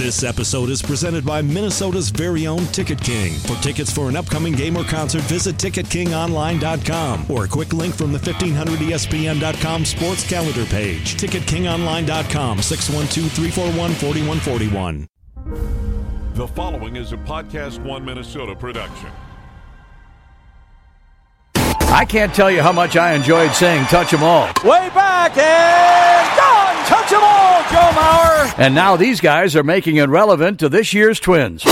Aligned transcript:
This 0.00 0.24
episode 0.24 0.70
is 0.70 0.80
presented 0.80 1.26
by 1.26 1.42
Minnesota's 1.42 2.08
very 2.08 2.46
own 2.46 2.64
Ticket 2.68 3.02
King. 3.02 3.34
For 3.34 3.54
tickets 3.56 3.92
for 3.92 4.08
an 4.08 4.16
upcoming 4.16 4.54
game 4.54 4.78
or 4.78 4.84
concert, 4.84 5.20
visit 5.24 5.56
TicketKingOnline.com 5.56 7.26
or 7.30 7.44
a 7.44 7.48
quick 7.48 7.74
link 7.74 7.94
from 7.94 8.10
the 8.10 8.18
1500ESPN.com 8.18 9.84
sports 9.84 10.26
calendar 10.26 10.64
page. 10.64 11.16
TicketKingOnline.com, 11.16 12.62
612 12.62 13.30
341 13.30 13.92
4141. 13.92 15.06
The 16.32 16.48
following 16.48 16.96
is 16.96 17.12
a 17.12 17.18
Podcast 17.18 17.84
One 17.84 18.02
Minnesota 18.02 18.56
production. 18.56 19.10
I 21.56 22.06
can't 22.08 22.32
tell 22.32 22.50
you 22.50 22.62
how 22.62 22.72
much 22.72 22.96
I 22.96 23.12
enjoyed 23.12 23.52
saying 23.52 23.84
touch 23.88 24.14
'em 24.14 24.22
all. 24.22 24.46
Way 24.64 24.88
back 24.94 25.36
and 25.36 26.36
gone. 26.38 26.69
Touch 26.86 27.12
'em 27.12 27.22
all, 27.22 27.62
Joe 27.70 27.90
Mauer. 28.00 28.54
And 28.58 28.74
now 28.74 28.96
these 28.96 29.20
guys 29.20 29.54
are 29.56 29.62
making 29.62 29.96
it 29.96 30.08
relevant 30.08 30.58
to 30.60 30.68
this 30.68 30.92
year's 30.92 31.20
Twins. 31.20 31.64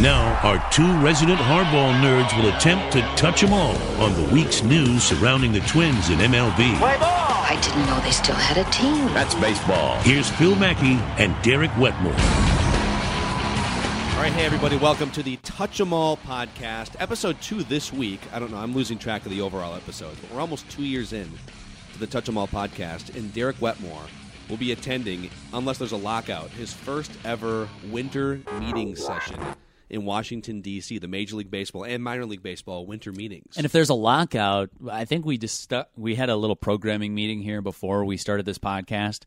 Now, 0.00 0.36
our 0.42 0.58
two 0.72 0.92
resident 0.98 1.38
hardball 1.38 1.94
nerds 2.00 2.36
will 2.36 2.48
attempt 2.48 2.92
to 2.92 3.02
touch 3.14 3.44
'em 3.44 3.52
all 3.52 3.76
on 4.00 4.12
the 4.14 4.34
week's 4.34 4.62
news 4.64 5.04
surrounding 5.04 5.52
the 5.52 5.60
Twins 5.60 6.08
in 6.10 6.20
MLB. 6.20 6.76
I 6.82 7.56
didn't 7.62 7.86
know 7.86 8.00
they 8.00 8.10
still 8.10 8.34
had 8.34 8.56
a 8.58 8.64
team. 8.70 9.12
That's 9.14 9.34
baseball. 9.36 9.98
Here's 10.02 10.28
Phil 10.30 10.56
Mackey 10.56 10.98
and 11.18 11.34
Derek 11.42 11.70
Wetmore. 11.78 12.16
All 14.22 14.28
right, 14.28 14.38
hey 14.38 14.46
everybody, 14.46 14.76
welcome 14.76 15.10
to 15.10 15.22
the 15.24 15.36
Touch 15.38 15.80
'em 15.80 15.92
All 15.92 16.16
podcast, 16.16 16.94
episode 17.00 17.40
two 17.40 17.64
this 17.64 17.92
week. 17.92 18.20
I 18.32 18.38
don't 18.38 18.52
know, 18.52 18.56
I'm 18.58 18.72
losing 18.72 18.96
track 18.96 19.24
of 19.24 19.32
the 19.32 19.40
overall 19.40 19.74
episodes, 19.74 20.16
but 20.20 20.30
we're 20.30 20.40
almost 20.40 20.70
two 20.70 20.84
years 20.84 21.12
in 21.12 21.28
to 21.94 21.98
the 21.98 22.06
Touch 22.06 22.28
'em 22.28 22.38
All 22.38 22.46
podcast, 22.46 23.16
and 23.16 23.34
Derek 23.34 23.60
Wetmore 23.60 24.04
will 24.48 24.58
be 24.58 24.70
attending, 24.70 25.28
unless 25.52 25.78
there's 25.78 25.90
a 25.90 25.96
lockout, 25.96 26.50
his 26.50 26.72
first 26.72 27.10
ever 27.24 27.68
winter 27.90 28.40
meeting 28.60 28.94
session 28.94 29.40
in 29.90 30.04
Washington 30.04 30.60
D.C. 30.60 30.98
The 30.98 31.08
Major 31.08 31.34
League 31.34 31.50
Baseball 31.50 31.82
and 31.82 32.00
Minor 32.00 32.24
League 32.24 32.44
Baseball 32.44 32.86
winter 32.86 33.10
meetings. 33.10 33.56
And 33.56 33.66
if 33.66 33.72
there's 33.72 33.90
a 33.90 33.94
lockout, 33.94 34.70
I 34.88 35.04
think 35.04 35.26
we 35.26 35.36
just 35.36 35.72
we 35.96 36.14
had 36.14 36.30
a 36.30 36.36
little 36.36 36.54
programming 36.54 37.12
meeting 37.12 37.42
here 37.42 37.60
before 37.60 38.04
we 38.04 38.16
started 38.16 38.46
this 38.46 38.58
podcast. 38.58 39.22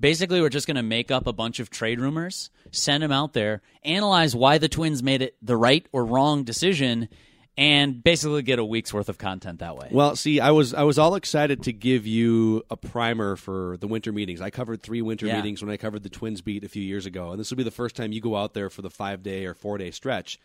Basically, 0.00 0.40
we're 0.40 0.48
just 0.48 0.66
going 0.66 0.76
to 0.76 0.82
make 0.82 1.10
up 1.10 1.26
a 1.26 1.32
bunch 1.32 1.60
of 1.60 1.70
trade 1.70 2.00
rumors, 2.00 2.50
send 2.70 3.02
them 3.02 3.12
out 3.12 3.32
there, 3.32 3.62
analyze 3.84 4.34
why 4.34 4.58
the 4.58 4.68
Twins 4.68 5.02
made 5.02 5.22
it 5.22 5.36
the 5.42 5.56
right 5.56 5.86
or 5.92 6.04
wrong 6.04 6.44
decision, 6.44 7.08
and 7.56 8.02
basically 8.02 8.42
get 8.42 8.58
a 8.58 8.64
week's 8.64 8.92
worth 8.92 9.08
of 9.08 9.16
content 9.18 9.60
that 9.60 9.76
way. 9.76 9.88
Well, 9.92 10.16
see, 10.16 10.40
I 10.40 10.50
was 10.50 10.74
I 10.74 10.82
was 10.82 10.98
all 10.98 11.14
excited 11.14 11.62
to 11.64 11.72
give 11.72 12.06
you 12.06 12.64
a 12.70 12.76
primer 12.76 13.36
for 13.36 13.76
the 13.78 13.86
winter 13.86 14.12
meetings. 14.12 14.40
I 14.40 14.50
covered 14.50 14.82
three 14.82 15.02
winter 15.02 15.26
Yeah. 15.26 15.36
meetings 15.36 15.62
when 15.62 15.70
I 15.70 15.76
covered 15.76 16.02
the 16.02 16.08
Twins 16.08 16.40
beat 16.40 16.64
a 16.64 16.68
few 16.68 16.82
years 16.82 17.06
ago, 17.06 17.30
and 17.30 17.38
this 17.38 17.50
will 17.50 17.56
be 17.56 17.62
the 17.62 17.70
first 17.70 17.94
time 17.94 18.10
you 18.12 18.20
go 18.20 18.34
out 18.36 18.54
there 18.54 18.70
for 18.70 18.82
the 18.82 18.90
five 18.90 19.22
day 19.22 19.46
or 19.46 19.54
four 19.54 19.78
day 19.78 19.90
stretch. 19.92 20.40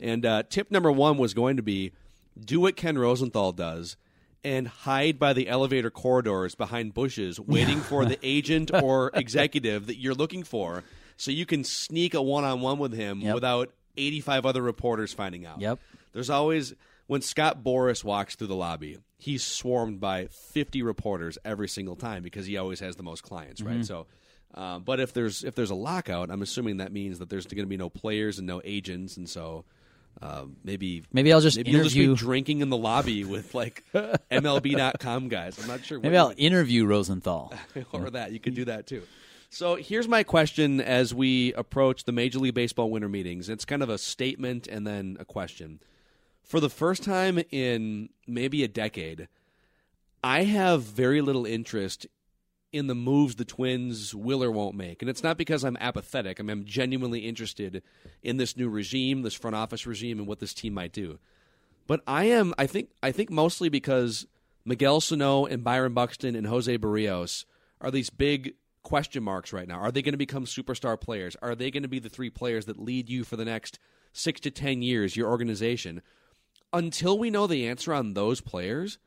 And 0.00 0.24
uh, 0.24 0.44
tip 0.48 0.70
number 0.70 0.90
one 0.92 1.18
was 1.18 1.34
going 1.34 1.56
to 1.56 1.62
be 1.62 1.92
do 2.38 2.60
what 2.60 2.76
Ken 2.76 2.96
Rosenthal 2.96 3.52
does 3.52 3.96
and 4.44 4.66
hide 4.66 5.18
by 5.18 5.32
the 5.32 5.48
elevator 5.48 5.90
corridors 5.90 6.54
behind 6.54 6.94
bushes, 6.94 7.38
waiting 7.38 7.80
for 7.90 8.04
the 8.04 8.18
agent 8.22 8.70
or 8.72 9.10
executive 9.14 9.86
that 9.86 9.98
you're 9.98 10.14
looking 10.14 10.42
for, 10.42 10.82
so 11.16 11.30
you 11.30 11.46
can 11.46 11.64
sneak 11.64 12.14
a 12.14 12.22
one 12.22 12.44
on 12.44 12.60
one 12.60 12.78
with 12.78 12.92
him 12.92 13.20
Yep. 13.20 13.34
without 13.34 13.72
85 13.96 14.46
other 14.46 14.62
reporters 14.62 15.12
finding 15.12 15.46
out. 15.46 15.60
Yep. 15.60 15.78
There's 16.12 16.30
always 16.30 16.74
when 17.06 17.20
Scott 17.20 17.62
Boras 17.62 18.02
walks 18.04 18.34
through 18.36 18.46
the 18.48 18.54
lobby, 18.56 18.98
he's 19.18 19.44
swarmed 19.44 20.00
by 20.00 20.26
50 20.28 20.82
reporters 20.82 21.36
every 21.44 21.68
single 21.68 21.96
time 21.96 22.22
because 22.22 22.46
he 22.46 22.56
always 22.56 22.80
has 22.80 22.96
the 22.96 23.02
most 23.02 23.22
clients, 23.22 23.60
Mm-hmm. 23.60 23.76
right? 23.76 23.84
So, 23.84 24.06
uh, 24.54 24.78
but 24.80 25.00
if 25.00 25.12
there's 25.12 25.44
if 25.44 25.54
there's 25.54 25.70
a 25.70 25.74
lockout, 25.74 26.30
I'm 26.30 26.42
assuming 26.42 26.78
that 26.78 26.92
means 26.92 27.18
that 27.20 27.28
there's 27.30 27.46
going 27.46 27.58
to 27.64 27.66
be 27.66 27.76
no 27.76 27.88
players 27.90 28.38
and 28.38 28.46
no 28.46 28.60
agents, 28.64 29.16
and 29.16 29.28
so 29.28 29.64
um, 30.20 30.56
maybe 30.62 31.02
Maybe 31.12 31.32
I'll 31.32 31.40
just 31.40 31.56
maybe 31.56 31.70
you'll 31.72 31.84
just 31.84 31.94
be 31.96 32.04
interview- 32.04 32.16
drinking 32.16 32.60
in 32.60 32.68
the 32.70 32.76
lobby 32.76 33.24
with 33.24 33.54
like 33.54 33.84
MLB.com 33.94 35.28
guys. 35.28 35.58
I'm 35.60 35.68
not 35.68 35.84
sure. 35.84 35.98
Maybe 36.00 36.16
I'll 36.16 36.34
interview 36.36 36.86
Rosenthal. 36.86 37.52
or 37.92 38.10
that. 38.10 38.32
You 38.32 38.40
could 38.40 38.54
do 38.54 38.64
that 38.66 38.86
too. 38.86 39.02
So 39.50 39.74
here's 39.76 40.08
my 40.08 40.22
question 40.22 40.80
as 40.80 41.14
we 41.14 41.52
approach 41.54 42.04
the 42.04 42.12
Major 42.12 42.38
League 42.38 42.54
Baseball 42.54 42.90
winter 42.90 43.08
meetings. 43.08 43.48
It's 43.48 43.64
kind 43.66 43.82
of 43.82 43.90
a 43.90 43.98
statement 43.98 44.66
and 44.66 44.86
then 44.86 45.16
a 45.20 45.24
question. 45.26 45.80
For 46.42 46.58
the 46.58 46.70
first 46.70 47.02
time 47.02 47.38
in 47.50 48.08
maybe 48.26 48.64
a 48.64 48.68
decade, 48.68 49.28
I 50.24 50.44
have 50.44 50.82
very 50.84 51.20
little 51.20 51.44
interest 51.44 52.06
in 52.72 52.86
the 52.86 52.94
moves 52.94 53.36
the 53.36 53.44
Twins 53.44 54.14
will 54.14 54.42
or 54.42 54.50
won't 54.50 54.74
make. 54.74 55.02
And 55.02 55.08
it's 55.10 55.22
not 55.22 55.36
because 55.36 55.62
I'm 55.62 55.76
apathetic. 55.78 56.40
I 56.40 56.42
mean, 56.42 56.50
I'm 56.50 56.64
genuinely 56.64 57.20
interested 57.20 57.82
in 58.22 58.38
this 58.38 58.56
new 58.56 58.68
regime, 58.68 59.22
this 59.22 59.34
front 59.34 59.56
office 59.56 59.86
regime, 59.86 60.18
and 60.18 60.26
what 60.26 60.40
this 60.40 60.54
team 60.54 60.74
might 60.74 60.92
do. 60.92 61.18
But 61.86 62.00
I 62.06 62.24
am, 62.24 62.54
I 62.56 62.66
think, 62.66 62.90
I 63.02 63.12
think 63.12 63.30
mostly 63.30 63.68
because 63.68 64.26
Miguel 64.64 65.00
Sano 65.00 65.44
and 65.44 65.62
Byron 65.62 65.92
Buxton 65.92 66.34
and 66.34 66.46
Jose 66.46 66.78
Berrios 66.78 67.44
are 67.80 67.90
these 67.90 68.10
big 68.10 68.54
question 68.82 69.22
marks 69.22 69.52
right 69.52 69.68
now. 69.68 69.78
Are 69.78 69.92
they 69.92 70.02
going 70.02 70.12
to 70.12 70.18
become 70.18 70.46
superstar 70.46 71.00
players? 71.00 71.36
Are 71.42 71.54
they 71.54 71.70
going 71.70 71.82
to 71.82 71.88
be 71.88 71.98
the 71.98 72.08
three 72.08 72.30
players 72.30 72.66
that 72.66 72.78
lead 72.78 73.08
you 73.08 73.24
for 73.24 73.36
the 73.36 73.44
next 73.44 73.78
six 74.12 74.40
to 74.40 74.50
ten 74.50 74.82
years, 74.82 75.16
your 75.16 75.28
organization? 75.28 76.02
Until 76.72 77.18
we 77.18 77.30
know 77.30 77.46
the 77.46 77.68
answer 77.68 77.92
on 77.92 78.14
those 78.14 78.40
players, 78.40 78.98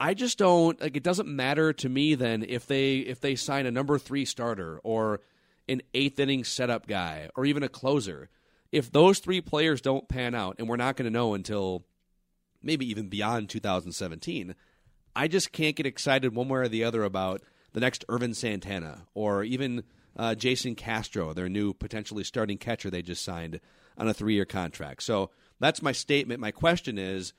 I 0.00 0.14
just 0.14 0.38
don't 0.38 0.80
like. 0.80 0.96
It 0.96 1.02
doesn't 1.02 1.28
matter 1.28 1.74
to 1.74 1.88
me 1.88 2.14
then 2.14 2.42
if 2.48 2.66
they 2.66 2.96
if 2.96 3.20
they 3.20 3.36
sign 3.36 3.66
a 3.66 3.70
number 3.70 3.98
three 3.98 4.24
starter 4.24 4.80
or 4.82 5.20
an 5.68 5.82
eighth 5.92 6.18
inning 6.18 6.42
setup 6.42 6.86
guy 6.86 7.28
or 7.36 7.44
even 7.44 7.62
a 7.62 7.68
closer. 7.68 8.30
If 8.72 8.90
those 8.90 9.18
three 9.18 9.40
players 9.40 9.80
don't 9.80 10.08
pan 10.08 10.34
out, 10.34 10.56
and 10.58 10.68
we're 10.68 10.76
not 10.76 10.96
going 10.96 11.04
to 11.04 11.10
know 11.10 11.34
until 11.34 11.84
maybe 12.62 12.88
even 12.88 13.08
beyond 13.08 13.48
2017, 13.48 14.54
I 15.14 15.28
just 15.28 15.52
can't 15.52 15.76
get 15.76 15.86
excited 15.86 16.34
one 16.34 16.48
way 16.48 16.60
or 16.60 16.68
the 16.68 16.84
other 16.84 17.02
about 17.02 17.42
the 17.72 17.80
next 17.80 18.04
Ervin 18.08 18.32
Santana 18.32 19.06
or 19.12 19.42
even 19.42 19.82
uh, 20.16 20.34
Jason 20.34 20.76
Castro, 20.76 21.32
their 21.32 21.48
new 21.48 21.74
potentially 21.74 22.24
starting 22.24 22.58
catcher 22.58 22.90
they 22.90 23.02
just 23.02 23.24
signed 23.24 23.60
on 23.98 24.08
a 24.08 24.14
three 24.14 24.34
year 24.34 24.44
contract. 24.44 25.02
So 25.02 25.30
that's 25.58 25.82
my 25.82 25.92
statement. 25.92 26.40
My 26.40 26.52
question 26.52 26.96
is 26.96 27.32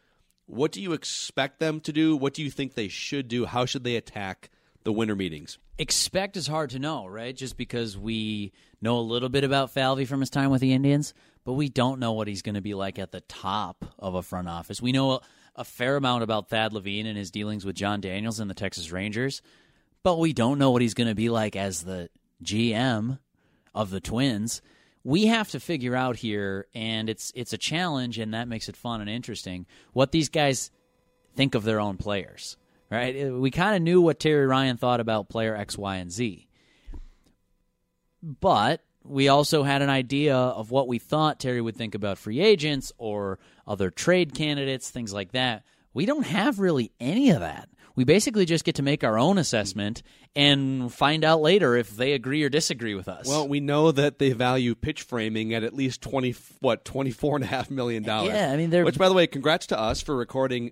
what 0.45 0.71
do 0.71 0.81
you 0.81 0.93
expect 0.93 1.59
them 1.59 1.79
to 1.81 1.93
do? 1.93 2.15
What 2.15 2.33
do 2.33 2.43
you 2.43 2.51
think 2.51 2.73
they 2.73 2.87
should 2.87 3.27
do? 3.27 3.45
How 3.45 3.65
should 3.65 3.83
they 3.83 3.95
attack 3.95 4.49
the 4.83 4.91
winter 4.91 5.15
meetings? 5.15 5.57
Expect 5.77 6.37
is 6.37 6.47
hard 6.47 6.71
to 6.71 6.79
know, 6.79 7.07
right? 7.07 7.35
Just 7.35 7.57
because 7.57 7.97
we 7.97 8.51
know 8.81 8.97
a 8.97 9.01
little 9.01 9.29
bit 9.29 9.43
about 9.43 9.71
Falvey 9.71 10.05
from 10.05 10.19
his 10.19 10.29
time 10.29 10.51
with 10.51 10.61
the 10.61 10.73
Indians, 10.73 11.13
but 11.43 11.53
we 11.53 11.69
don't 11.69 11.99
know 11.99 12.11
what 12.11 12.27
he's 12.27 12.41
going 12.41 12.55
to 12.55 12.61
be 12.61 12.73
like 12.73 12.99
at 12.99 13.11
the 13.11 13.21
top 13.21 13.85
of 13.97 14.15
a 14.15 14.21
front 14.21 14.47
office. 14.47 14.81
We 14.81 14.91
know 14.91 15.11
a, 15.11 15.21
a 15.55 15.63
fair 15.63 15.95
amount 15.95 16.23
about 16.23 16.49
Thad 16.49 16.73
Levine 16.73 17.05
and 17.05 17.17
his 17.17 17.31
dealings 17.31 17.65
with 17.65 17.75
Jon 17.75 18.01
Daniels 18.01 18.39
and 18.39 18.49
the 18.49 18.55
Texas 18.55 18.91
Rangers, 18.91 19.41
but 20.03 20.19
we 20.19 20.33
don't 20.33 20.59
know 20.59 20.71
what 20.71 20.81
he's 20.81 20.93
going 20.93 21.09
to 21.09 21.15
be 21.15 21.29
like 21.29 21.55
as 21.55 21.83
the 21.83 22.09
GM 22.43 23.19
of 23.73 23.89
the 23.89 24.01
Twins. 24.01 24.61
We 25.03 25.25
have 25.27 25.49
to 25.51 25.59
figure 25.59 25.95
out 25.95 26.15
here, 26.15 26.67
and 26.75 27.09
it's 27.09 27.31
it's 27.35 27.53
a 27.53 27.57
challenge, 27.57 28.19
and 28.19 28.33
that 28.33 28.47
makes 28.47 28.69
it 28.69 28.75
fun 28.75 29.01
and 29.01 29.09
interesting. 29.09 29.65
What 29.93 30.11
these 30.11 30.29
guys 30.29 30.71
think 31.35 31.55
of 31.55 31.63
their 31.63 31.79
own 31.79 31.97
players, 31.97 32.57
right? 32.89 33.27
Uh, 33.27 33.33
we 33.33 33.51
kind 33.51 33.75
of 33.75 33.81
knew 33.81 34.01
what 34.01 34.19
Terry 34.19 34.45
Ryan 34.45 34.77
thought 34.77 34.99
about 34.99 35.29
player 35.29 35.55
X, 35.55 35.77
Y, 35.77 35.95
and 35.95 36.11
Z, 36.11 36.47
but 38.21 38.81
we 39.03 39.27
also 39.27 39.63
had 39.63 39.81
an 39.81 39.89
idea 39.89 40.35
of 40.35 40.69
what 40.71 40.87
we 40.87 40.99
thought 40.99 41.39
Terry 41.39 41.61
would 41.61 41.75
think 41.75 41.95
about 41.95 42.17
free 42.17 42.39
agents 42.39 42.91
or 42.97 43.39
other 43.67 43.89
trade 43.89 44.35
candidates, 44.35 44.89
things 44.89 45.13
like 45.13 45.31
that. 45.31 45.63
We 45.93 46.05
don't 46.05 46.25
have 46.25 46.59
really 46.59 46.91
any 46.99 47.31
of 47.31 47.39
that. 47.41 47.69
We 47.95 48.05
basically 48.05 48.45
just 48.45 48.63
get 48.63 48.75
to 48.75 48.83
make 48.83 49.03
our 49.03 49.19
own 49.19 49.37
assessment 49.37 50.01
and 50.33 50.91
find 50.93 51.25
out 51.25 51.41
later 51.41 51.75
if 51.75 51.89
they 51.97 52.13
agree 52.13 52.41
or 52.43 52.47
disagree 52.49 52.95
with 52.95 53.09
us. 53.09 53.27
Well, 53.27 53.47
we 53.47 53.59
know 53.59 53.91
that 53.91 54.17
they 54.17 54.31
value 54.31 54.75
pitch 54.75 55.01
framing 55.01 55.53
at 55.53 55.63
at 55.63 55.73
least 55.73 56.01
twenty 56.01 56.33
what 56.61 56.85
twenty 56.85 57.11
four 57.11 57.35
and 57.35 57.43
a 57.43 57.47
half 57.47 57.69
million 57.69 58.03
dollars. 58.03 58.33
Yeah, 58.33 58.51
I 58.51 58.55
mean, 58.57 58.69
they're- 58.69 58.85
which, 58.85 58.97
by 58.97 59.09
the 59.09 59.13
way, 59.15 59.27
congrats 59.27 59.67
to 59.67 59.79
us 59.79 60.01
for 60.01 60.15
recording 60.15 60.71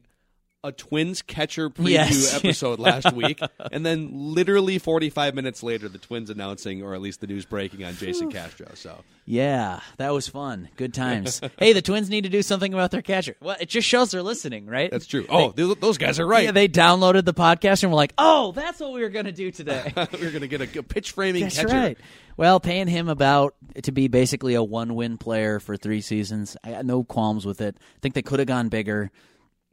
a 0.63 0.71
Twins 0.71 1.21
catcher 1.21 1.69
preview 1.69 1.89
Yes. 1.91 2.35
episode 2.43 2.79
last 2.79 3.13
week, 3.13 3.39
and 3.71 3.85
then 3.85 4.09
literally 4.11 4.77
forty 4.77 5.09
five 5.09 5.33
minutes 5.35 5.63
later, 5.63 5.87
the 5.87 5.97
Twins 5.97 6.29
announcing, 6.29 6.83
or 6.83 6.93
at 6.93 7.01
least 7.01 7.21
the 7.21 7.27
news 7.27 7.45
breaking 7.45 7.83
on 7.85 7.93
Jason 7.95 8.29
Castro. 8.31 8.67
So 8.73 9.03
Yeah, 9.25 9.79
that 9.97 10.11
was 10.11 10.27
fun. 10.27 10.67
Good 10.75 10.93
times. 10.93 11.39
hey, 11.59 11.71
the 11.73 11.81
Twins 11.81 12.09
need 12.09 12.25
to 12.25 12.29
do 12.29 12.41
something 12.41 12.73
about 12.73 12.91
their 12.91 13.01
catcher. 13.01 13.35
Well, 13.41 13.55
it 13.59 13.69
just 13.69 13.87
shows 13.87 14.11
they're 14.11 14.21
listening, 14.23 14.65
right? 14.65 14.91
that's 14.91 15.07
true. 15.07 15.25
Oh, 15.29 15.51
th- 15.51 15.79
those 15.79 15.97
guys 15.97 16.19
are 16.19 16.27
right. 16.27 16.43
Yeah, 16.45 16.51
they 16.51 16.67
downloaded 16.67 17.23
the 17.25 17.33
podcast 17.33 17.83
and 17.83 17.91
were 17.91 17.95
like, 17.97 18.13
"Oh, 18.17 18.51
that's 18.51 18.79
what 18.81 18.91
we 18.91 19.01
were 19.01 19.09
going 19.09 19.25
to 19.25 19.31
do 19.31 19.51
today." 19.51 19.93
We're 20.19 20.31
gonna 20.31 20.47
get 20.47 20.61
a, 20.75 20.79
a 20.79 20.83
pitch 20.83 21.11
framing 21.11 21.43
that's 21.43 21.55
catcher. 21.55 21.69
right. 21.75 21.97
Well, 22.35 22.59
paying 22.59 22.87
him 22.87 23.09
about 23.09 23.55
to 23.83 23.91
be 23.91 24.07
basically 24.07 24.53
a 24.55 24.63
one-win 24.63 25.17
player 25.17 25.59
for 25.59 25.75
three 25.75 25.99
seasons, 26.01 26.55
I 26.63 26.71
got 26.71 26.85
no 26.85 27.03
qualms 27.03 27.45
with 27.45 27.59
it. 27.59 27.75
I 27.79 27.99
think 28.01 28.13
they 28.15 28.21
could 28.21 28.39
have 28.39 28.47
gone 28.47 28.69
bigger. 28.69 29.11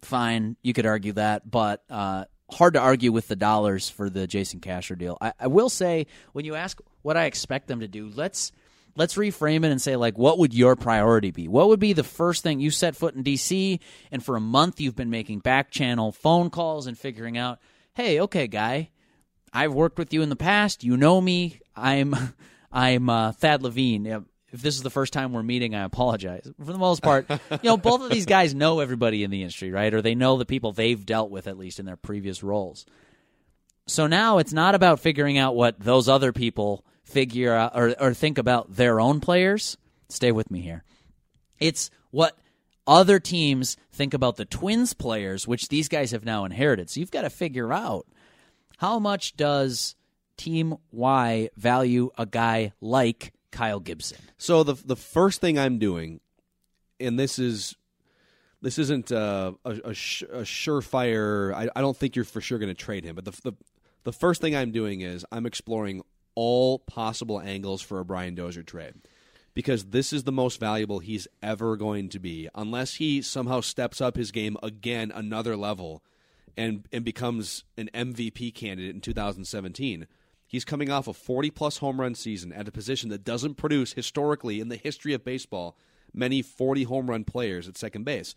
Fine, 0.02 0.56
you 0.62 0.72
could 0.72 0.87
argue 0.87 1.12
that, 1.12 1.50
but 1.50 1.82
uh, 1.88 2.25
hard 2.50 2.75
to 2.75 2.81
argue 2.81 3.12
with 3.12 3.28
the 3.28 3.37
dollars 3.37 3.88
for 3.88 4.08
the 4.08 4.26
Jason 4.26 4.60
Casher 4.60 4.96
deal. 4.96 5.16
I, 5.20 5.32
I 5.40 5.46
will 5.48 5.69
say 5.69 6.06
when 6.32 6.44
you 6.44 6.54
ask 6.54 6.81
what 7.02 7.16
I 7.16 7.25
expect 7.25 7.66
them 7.66 7.81
to 7.81 7.88
do, 7.88 8.10
let's 8.14 8.52
let's 8.94 9.14
reframe 9.14 9.64
it 9.64 9.70
and 9.70 9.81
say 9.81 9.96
like 9.96 10.16
what 10.16 10.38
would 10.38 10.54
your 10.54 10.76
priority 10.76 11.31
be? 11.31 11.48
What 11.48 11.69
would 11.69 11.81
be 11.81 11.93
the 11.93 12.04
first 12.04 12.43
thing 12.43 12.60
you 12.60 12.70
set 12.70 12.96
foot 12.96 13.14
in 13.14 13.25
dc 13.25 13.81
and 14.10 14.25
for 14.25 14.37
a 14.37 14.40
month 14.40 14.81
you've 14.81 14.96
been 14.96 15.10
making 15.10 15.40
back 15.40 15.70
channel 15.70 16.12
phone 16.12 16.50
calls 16.50 16.87
and 16.87 16.98
figuring 16.98 17.37
out 17.37 17.58
hey 17.94 18.20
okay 18.20 18.46
guy 18.46 18.90
i've 19.52 19.72
worked 19.75 19.98
with 19.98 20.12
you 20.12 20.22
in 20.22 20.28
the 20.28 20.37
past. 20.37 20.84
You 20.84 20.96
know 20.96 21.20
me. 21.20 21.60
I'm 21.75 22.14
i'm 22.72 23.08
uh, 23.08 23.32
thad 23.32 23.62
levine 23.62 24.25
if 24.52 24.62
this 24.62 24.76
is 24.76 24.82
the 24.82 24.90
first 24.90 25.12
time 25.12 25.32
we're 25.32 25.43
meeting 25.43 25.75
i 25.75 25.82
apologize 25.82 26.50
for 26.64 26.72
the 26.72 26.78
most 26.78 27.02
part 27.02 27.26
you 27.31 27.58
know 27.64 27.76
both 27.76 28.02
of 28.02 28.10
these 28.10 28.26
guys 28.26 28.54
know 28.54 28.81
everybody 28.81 29.22
in 29.25 29.31
the 29.31 29.43
industry 29.43 29.70
right 29.70 29.93
or 29.93 30.02
they 30.02 30.14
know 30.14 30.37
the 30.37 30.46
people 30.46 30.72
they've 30.72 31.04
dealt 31.06 31.31
with 31.31 31.46
at 31.46 31.58
least 31.58 31.78
in 31.78 31.87
their 31.87 31.96
previous 31.96 32.43
roles 32.43 32.87
so 33.87 34.06
now 34.06 34.38
it's 34.38 34.52
not 34.52 34.75
about 34.75 35.00
figuring 35.00 35.38
out 35.38 35.54
what 35.54 35.78
those 35.78 36.08
other 36.08 36.32
people 36.32 36.84
figure 37.04 37.54
out 37.54 37.72
or, 37.75 37.94
or 38.00 38.14
think 38.14 38.37
about 38.37 38.75
their 38.75 39.00
own 39.00 39.20
players. 39.20 39.76
Stay 40.08 40.32
with 40.32 40.50
me 40.50 40.60
here. 40.60 40.82
It's 41.58 41.90
what 42.10 42.37
other 42.87 43.19
teams 43.20 43.76
think 43.93 44.12
about 44.12 44.37
the 44.37 44.44
Twins 44.44 44.93
players, 44.93 45.46
which 45.46 45.69
these 45.69 45.88
guys 45.88 46.10
have 46.10 46.25
now 46.25 46.44
inherited. 46.44 46.90
So 46.90 47.00
you've 47.00 47.10
got 47.10 47.22
to 47.22 47.31
figure 47.31 47.72
out 47.72 48.06
how 48.78 48.98
much 48.98 49.37
does 49.37 49.94
Team 50.37 50.76
Y 50.90 51.48
value 51.56 52.10
a 52.19 52.26
guy 52.26 52.72
like 52.81 53.32
Kyle 53.50 53.81
Gibson. 53.81 54.19
So 54.38 54.62
the 54.62 54.75
the 54.75 54.96
first 54.96 55.40
thing 55.40 55.58
I'm 55.58 55.78
doing, 55.78 56.20
and 57.00 57.19
this 57.19 57.38
is 57.38 57.76
this 58.62 58.78
isn't 58.78 59.12
uh, 59.12 59.52
a, 59.64 59.70
a, 59.70 59.90
a 59.90 60.43
surefire. 60.43 61.54
I, 61.54 61.69
I, 61.76 61.81
don't 61.81 61.96
think 61.96 62.16
you're 62.16 62.25
for 62.25 62.40
sure 62.40 62.58
going 62.58 62.75
to 62.75 62.75
trade 62.75 63.04
him, 63.04 63.14
but 63.14 63.25
the, 63.25 63.32
the 63.43 63.52
the 64.04 64.12
first 64.12 64.40
thing 64.40 64.56
I'm 64.56 64.72
doing 64.72 65.00
is 65.02 65.25
I'm 65.31 65.46
exploring 65.46 66.02
all 66.34 66.78
possible 66.78 67.40
angles 67.40 67.82
for 67.82 67.98
a 67.98 68.04
Brian 68.04 68.34
Dozier 68.34 68.62
trade 68.62 68.94
because 69.54 69.87
this 69.87 70.12
is 70.12 70.25
the 70.25 70.32
most 70.32 70.60
valuable 70.60 70.98
he's 70.98 71.26
ever 71.43 71.76
going 71.76 72.08
to 72.10 72.19
be 72.19 72.48
unless 72.54 72.94
he 72.94 73.22
somehow 73.22 73.60
steps 73.60 74.00
up 74.00 74.16
his 74.16 74.31
game 74.31 74.56
again 74.62 75.10
another 75.14 75.56
level 75.56 76.02
and 76.56 76.87
and 76.93 77.04
becomes 77.04 77.64
an 77.76 77.90
MVP 77.94 78.54
candidate 78.54 78.94
in 78.94 79.00
2017. 79.00 80.06
He's 80.46 80.64
coming 80.64 80.90
off 80.90 81.08
a 81.08 81.12
40 81.12 81.50
plus 81.50 81.78
home 81.78 82.00
run 82.00 82.14
season 82.14 82.52
at 82.52 82.69
a 82.69 82.72
position 82.72 83.10
that 83.10 83.25
doesn't 83.25 83.56
produce 83.56 83.93
historically 83.93 84.60
in 84.60 84.69
the 84.69 84.76
history 84.76 85.12
of 85.12 85.25
baseball 85.25 85.76
many 86.14 86.40
40 86.40 86.84
home 86.84 87.10
run 87.10 87.25
players 87.25 87.69
at 87.69 87.76
second 87.76 88.04
base. 88.04 88.34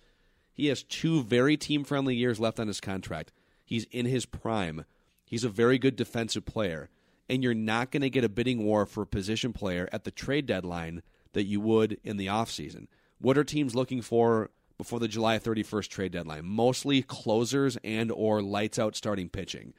He 0.53 0.67
has 0.67 0.83
two 0.83 1.23
very 1.23 1.55
team 1.55 1.83
friendly 1.83 2.15
years 2.15 2.39
left 2.39 2.59
on 2.59 2.67
his 2.67 2.81
contract. 2.81 3.31
He's 3.63 3.85
in 3.85 4.05
his 4.05 4.25
prime. 4.25 4.85
He's 5.25 5.43
a 5.43 5.49
very 5.49 5.77
good 5.77 5.95
defensive 5.95 6.45
player 6.45 6.89
and 7.29 7.43
you're 7.43 7.53
not 7.53 7.91
going 7.91 8.01
to 8.01 8.09
get 8.09 8.23
a 8.23 8.29
bidding 8.29 8.65
war 8.65 8.85
for 8.85 9.03
a 9.03 9.07
position 9.07 9.53
player 9.53 9.87
at 9.91 10.03
the 10.03 10.11
trade 10.11 10.47
deadline 10.47 11.03
that 11.33 11.43
you 11.43 11.61
would 11.61 11.99
in 12.03 12.17
the 12.17 12.25
offseason. 12.25 12.87
What 13.19 13.37
are 13.37 13.43
teams 13.43 13.75
looking 13.75 14.01
for 14.01 14.49
before 14.77 14.99
the 14.99 15.07
July 15.07 15.37
31st 15.37 15.87
trade 15.89 16.11
deadline? 16.11 16.45
Mostly 16.45 17.03
closers 17.03 17.77
and 17.83 18.11
or 18.11 18.41
lights 18.41 18.79
out 18.79 18.95
starting 18.95 19.29
pitching. 19.29 19.73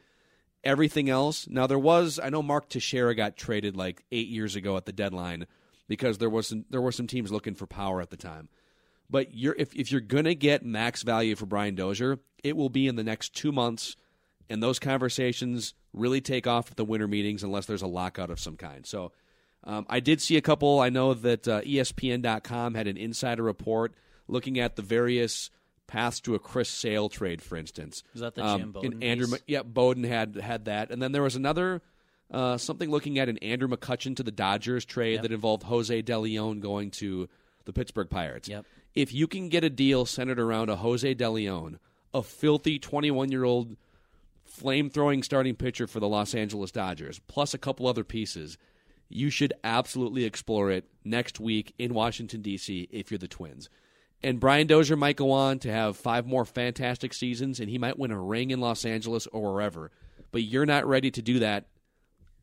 Everything 0.62 1.08
else, 1.08 1.48
now 1.48 1.66
there 1.66 1.78
was 1.78 2.20
I 2.22 2.30
know 2.30 2.42
Mark 2.42 2.68
Teixeira 2.68 3.14
got 3.14 3.36
traded 3.36 3.76
like 3.76 4.04
8 4.12 4.28
years 4.28 4.56
ago 4.56 4.76
at 4.76 4.84
the 4.84 4.92
deadline 4.92 5.46
because 5.88 6.18
there 6.18 6.30
was 6.30 6.48
some, 6.48 6.64
there 6.70 6.82
were 6.82 6.92
some 6.92 7.06
teams 7.06 7.32
looking 7.32 7.54
for 7.54 7.66
power 7.66 8.00
at 8.00 8.10
the 8.10 8.16
time. 8.16 8.48
But 9.08 9.34
you're 9.34 9.56
if 9.58 9.74
if 9.74 9.90
you're 9.90 10.00
to 10.00 10.34
get 10.34 10.64
max 10.64 11.02
value 11.02 11.34
for 11.34 11.46
Brian 11.46 11.74
Dozier, 11.74 12.18
it 12.44 12.56
will 12.56 12.68
be 12.68 12.86
in 12.86 12.96
the 12.96 13.04
next 13.04 13.34
2 13.34 13.52
months 13.52 13.96
and 14.50 14.60
those 14.60 14.80
conversations 14.80 15.74
really 15.92 16.20
take 16.20 16.46
off 16.46 16.70
at 16.72 16.76
the 16.76 16.84
winter 16.84 17.08
meetings 17.08 17.42
unless 17.42 17.66
there's 17.66 17.82
a 17.82 17.86
lockout 17.86 18.30
of 18.30 18.40
some 18.40 18.56
kind. 18.56 18.84
So 18.84 19.12
um, 19.64 19.86
I 19.88 20.00
did 20.00 20.20
see 20.20 20.36
a 20.36 20.42
couple. 20.42 20.80
I 20.80 20.88
know 20.90 21.14
that 21.14 21.46
uh, 21.46 21.60
ESPN.com 21.62 22.74
had 22.74 22.88
an 22.88 22.96
insider 22.96 23.44
report 23.44 23.94
looking 24.26 24.58
at 24.58 24.76
the 24.76 24.82
various 24.82 25.50
paths 25.90 26.20
to 26.20 26.34
a 26.34 26.38
Chris 26.38 26.68
Sale 26.68 27.08
trade, 27.08 27.42
for 27.42 27.56
instance. 27.56 28.02
Was 28.14 28.20
that 28.22 28.34
the 28.36 28.42
Jim 28.42 28.62
um, 28.62 28.72
Bowden? 28.72 29.02
Andrew, 29.02 29.26
piece? 29.26 29.42
yeah, 29.46 29.62
Bowden 29.62 30.04
had 30.04 30.36
had 30.36 30.66
that, 30.66 30.90
and 30.90 31.02
then 31.02 31.12
there 31.12 31.22
was 31.22 31.36
another. 31.36 31.82
Uh, 32.30 32.56
something 32.56 32.88
looking 32.88 33.18
at 33.18 33.28
an 33.28 33.38
Andrew 33.38 33.66
McCutchen 33.66 34.14
to 34.14 34.22
the 34.22 34.30
Dodgers 34.30 34.84
trade 34.84 35.14
Yep. 35.14 35.22
that 35.22 35.32
involved 35.32 35.64
Jose 35.64 36.02
De 36.02 36.16
Leon 36.16 36.60
going 36.60 36.92
to 36.92 37.28
the 37.64 37.72
Pittsburgh 37.72 38.08
Pirates. 38.08 38.48
Yep. 38.48 38.64
If 38.94 39.12
you 39.12 39.26
can 39.26 39.48
get 39.48 39.64
a 39.64 39.70
deal 39.70 40.06
centered 40.06 40.38
around 40.38 40.68
a 40.68 40.76
Jose 40.76 41.12
De 41.14 41.28
Leon, 41.28 41.80
a 42.14 42.22
filthy 42.22 42.78
21 42.78 43.32
year 43.32 43.42
old 43.42 43.76
flame 44.44 44.90
throwing 44.90 45.24
starting 45.24 45.56
pitcher 45.56 45.88
for 45.88 45.98
the 45.98 46.08
Los 46.08 46.32
Angeles 46.32 46.70
Dodgers, 46.70 47.20
plus 47.26 47.52
a 47.52 47.58
couple 47.58 47.88
other 47.88 48.04
pieces, 48.04 48.56
you 49.08 49.28
should 49.28 49.52
absolutely 49.64 50.24
explore 50.24 50.70
it 50.70 50.84
next 51.04 51.40
week 51.40 51.74
in 51.80 51.94
Washington, 51.94 52.42
D.C., 52.42 52.88
if 52.92 53.10
you're 53.10 53.18
the 53.18 53.26
Twins. 53.26 53.68
And 54.22 54.40
Brian 54.40 54.66
Dozier 54.66 54.96
might 54.96 55.16
go 55.16 55.30
on 55.30 55.58
to 55.60 55.72
have 55.72 55.96
five 55.96 56.26
more 56.26 56.44
fantastic 56.44 57.14
seasons, 57.14 57.58
and 57.58 57.70
he 57.70 57.78
might 57.78 57.98
win 57.98 58.10
a 58.10 58.20
ring 58.20 58.50
in 58.50 58.60
Los 58.60 58.84
Angeles 58.84 59.26
or 59.28 59.54
wherever. 59.54 59.90
But 60.30 60.42
you're 60.42 60.66
not 60.66 60.86
ready 60.86 61.10
to 61.10 61.22
do 61.22 61.38
that 61.38 61.68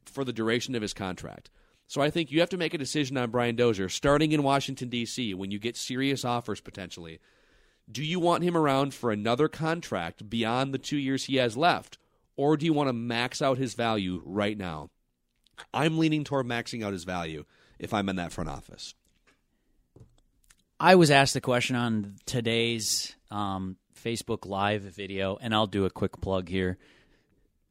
for 0.06 0.24
the 0.24 0.34
duration 0.34 0.74
of 0.76 0.82
his 0.82 0.94
contract. 0.94 1.50
So 1.88 2.02
I 2.02 2.10
think 2.10 2.32
you 2.32 2.40
have 2.40 2.50
to 2.50 2.58
make 2.58 2.74
a 2.74 2.80
decision 2.80 3.16
on 3.18 3.30
Brian 3.30 3.56
Dozier 3.56 3.90
starting 3.90 4.32
in 4.32 4.44
Washington, 4.44 4.90
D.C., 4.90 5.34
when 5.36 5.52
you 5.52 5.60
get 5.60 5.78
serious 5.78 6.26
offers 6.26 6.60
potentially. 6.60 7.20
Do 7.90 8.04
you 8.04 8.20
want 8.20 8.44
him 8.44 8.58
around 8.58 8.94
for 8.94 9.12
another 9.12 9.48
contract 9.48 10.30
beyond 10.30 10.74
the 10.74 10.80
two 10.80 10.98
years 10.98 11.26
he 11.26 11.38
has 11.38 11.56
left? 11.56 11.98
Or 12.36 12.58
do 12.58 12.66
you 12.66 12.74
want 12.74 12.90
to 12.90 12.94
max 12.94 13.42
out 13.42 13.58
his 13.58 13.74
value 13.74 14.22
right 14.26 14.58
now? 14.58 14.90
I'm 15.74 15.98
leaning 15.98 16.24
toward 16.24 16.46
maxing 16.46 16.84
out 16.84 16.94
his 16.94 17.06
value 17.06 17.46
if 17.80 17.94
I'm 17.94 18.10
in 18.10 18.18
that 18.18 18.34
front 18.34 18.50
office. 18.50 18.94
I 20.80 20.96
was 20.96 21.10
asked 21.10 21.34
the 21.34 21.42
question 21.42 21.76
on 21.76 22.16
today's 22.28 23.16
um, 23.32 23.78
Facebook 24.04 24.46
Live 24.46 24.84
video, 24.84 25.38
and 25.42 25.54
I'll 25.54 25.66
do 25.66 25.86
a 25.86 25.90
quick 25.90 26.22
plug 26.22 26.48
here. 26.48 26.78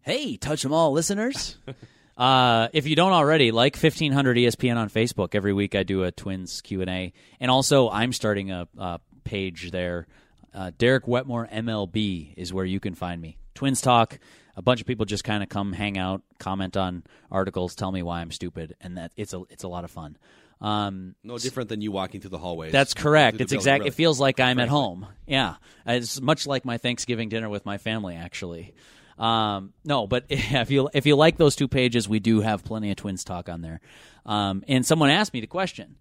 Hey, 0.03 0.37
touch 0.37 0.63
them 0.63 0.73
all, 0.73 0.91
listeners. 0.91 1.57
uh, 2.17 2.69
if 2.73 2.89
you 2.89 2.97
don't 2.97 3.13
already, 3.13 3.53
like 3.53 3.77
fifteen 3.77 4.11
hundred 4.11 4.39
ESPN 4.39 4.77
on 4.77 4.91
Facebook. 4.91 5.37
Every 5.37 5.53
week 5.53 5.77
I 5.77 5.85
do 5.85 6.03
a 6.03 6.11
Twins 6.11 6.61
Q 6.63 6.81
and 6.81 6.91
A, 6.91 7.13
and 7.39 7.49
also 7.49 7.89
I'm 7.89 8.13
starting 8.13 8.51
a, 8.51 8.67
a 8.77 9.01
page 9.23 9.71
there. 9.71 10.09
Uh, 10.53 10.73
Derek 10.77 11.07
Wetmore 11.07 11.47
MLB 11.47 12.35
is 12.37 12.53
where 12.53 12.65
you 12.65 12.81
can 12.81 12.95
find 12.95 13.21
me. 13.21 13.37
Twins 13.55 13.81
talk. 13.81 14.19
A 14.57 14.63
bunch 14.63 14.81
of 14.81 14.87
people 14.87 15.05
just 15.05 15.23
kind 15.23 15.43
of 15.43 15.51
come 15.51 15.75
hang 15.75 15.99
out, 15.99 16.23
comment 16.39 16.79
on 16.79 17.05
articles, 17.31 17.75
tell 17.75 17.93
me 17.93 18.03
why 18.03 18.23
I'm 18.23 18.31
stupid, 18.31 18.75
and 18.81 18.97
that 18.97 19.13
it's 19.17 19.33
a 19.33 19.43
it's 19.49 19.65
a 19.65 19.69
lot 19.69 19.85
of 19.85 19.93
fun. 19.93 20.17
Um, 20.61 21.15
No 21.23 21.37
different 21.39 21.69
than 21.69 21.81
you 21.83 21.93
walking 21.93 22.21
through 22.21 22.31
the 22.31 22.39
hallways. 22.39 22.73
that's 22.73 22.95
correct. 22.95 23.41
It's 23.41 23.53
exact. 23.53 23.81
really. 23.81 23.89
It 23.89 23.95
feels 23.95 24.19
like 24.19 24.41
I'm 24.41 24.59
at 24.59 24.69
home. 24.69 25.07
Yeah, 25.27 25.57
it's 25.87 26.21
much 26.21 26.47
like 26.47 26.65
my 26.65 26.79
Thanksgiving 26.79 27.29
dinner 27.29 27.49
with 27.49 27.67
my 27.67 27.77
family. 27.79 28.17
Actually, 28.17 28.75
um, 29.19 29.75
no, 29.85 30.07
but 30.07 30.25
if 30.29 30.71
you 30.71 30.89
if 30.95 31.05
you 31.07 31.17
like 31.17 31.37
those 31.37 31.57
two 31.57 31.69
pages, 31.69 32.09
we 32.09 32.21
do 32.21 32.41
have 32.41 32.65
plenty 32.65 32.91
of 32.91 32.97
Twins 32.97 33.25
talk 33.25 33.49
on 33.49 33.61
there. 33.61 33.81
Um, 34.25 34.65
and 34.67 34.85
someone 34.85 35.11
asked 35.11 35.35
me 35.35 35.41
the 35.41 35.47
question: 35.47 35.97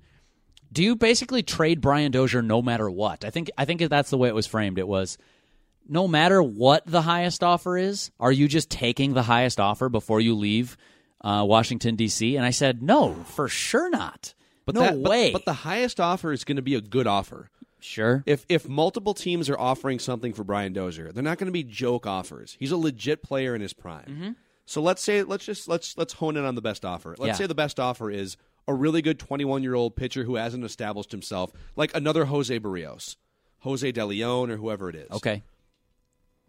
Do 0.72 0.84
you 0.84 0.96
basically 0.96 1.44
trade 1.44 1.82
Brian 1.82 2.12
Dozier 2.12 2.42
no 2.42 2.62
matter 2.62 2.90
what? 2.90 3.26
I 3.26 3.30
think 3.32 3.52
I 3.58 3.66
think 3.66 3.82
that's 3.82 4.10
the 4.10 4.18
way 4.18 4.30
it 4.30 4.36
was 4.36 4.48
framed. 4.48 4.80
It 4.80 4.88
was 4.88 5.18
no 5.88 6.08
matter 6.08 6.42
what 6.42 6.86
the 6.86 7.02
highest 7.02 7.44
offer 7.44 7.78
is, 7.78 8.12
are 8.20 8.32
you 8.32 8.48
just 8.48 8.70
taking 8.70 9.14
the 9.14 9.24
highest 9.24 9.60
offer 9.60 9.90
before 9.90 10.20
you 10.20 10.36
leave 10.36 10.78
uh, 11.22 11.44
Washington 11.48 11.96
D.C.? 11.96 12.36
And 12.36 12.46
I 12.46 12.50
said, 12.50 12.82
no, 12.82 13.14
for 13.14 13.48
sure 13.48 13.90
not. 13.90 14.34
But 14.66 14.76
no 14.76 14.82
that, 14.82 15.04
but- 15.04 15.10
way. 15.10 15.32
But, 15.32 15.46
the 15.46 15.54
highest 15.54 16.00
offer 16.00 16.32
is 16.32 16.44
going 16.44 16.56
to 16.56 16.62
be 16.62 16.76
a 16.76 16.82
good 16.82 17.08
offer. 17.08 17.50
sure. 17.80 18.24
If 18.26 18.46
if 18.50 18.68
multiple 18.68 19.14
teams 19.14 19.50
are 19.50 19.58
offering 19.60 20.00
something 20.00 20.34
for 20.34 20.44
Brian 20.44 20.74
Dozier, 20.74 21.12
they're 21.12 21.24
not 21.24 21.38
going 21.38 21.48
to 21.48 21.52
be 21.52 21.64
joke 21.64 22.08
offers. 22.08 22.56
He's 22.60 22.72
a 22.72 22.78
legit 22.78 23.22
player 23.22 23.54
in 23.56 23.62
his 23.62 23.74
prime. 23.74 24.06
Mm-hmm. 24.08 24.30
So 24.66 24.82
let's 24.82 25.04
say 25.04 25.22
let's 25.24 25.46
just 25.46 25.68
let's 25.68 25.96
let's 25.98 26.14
hone 26.14 26.36
in 26.38 26.44
on 26.46 26.56
the 26.56 26.62
best 26.62 26.84
offer. 26.84 27.10
Let's 27.20 27.28
Yeah. 27.28 27.34
say 27.34 27.48
the 27.48 27.54
best 27.56 27.80
offer 27.80 28.10
is 28.10 28.38
a 28.68 28.74
really 28.74 29.04
good 29.04 29.20
21 29.20 29.62
year 29.62 29.76
old 29.76 29.96
pitcher 29.96 30.24
who 30.24 30.36
hasn't 30.36 30.64
established 30.66 31.12
himself, 31.12 31.52
like 31.76 31.96
another 31.96 32.26
Jose 32.26 32.60
Berrios, 32.60 33.16
Jose 33.60 33.92
De 33.92 34.04
Leon, 34.04 34.50
or 34.50 34.58
whoever 34.58 34.90
it 34.90 34.96
is. 34.96 35.12
okay. 35.12 35.44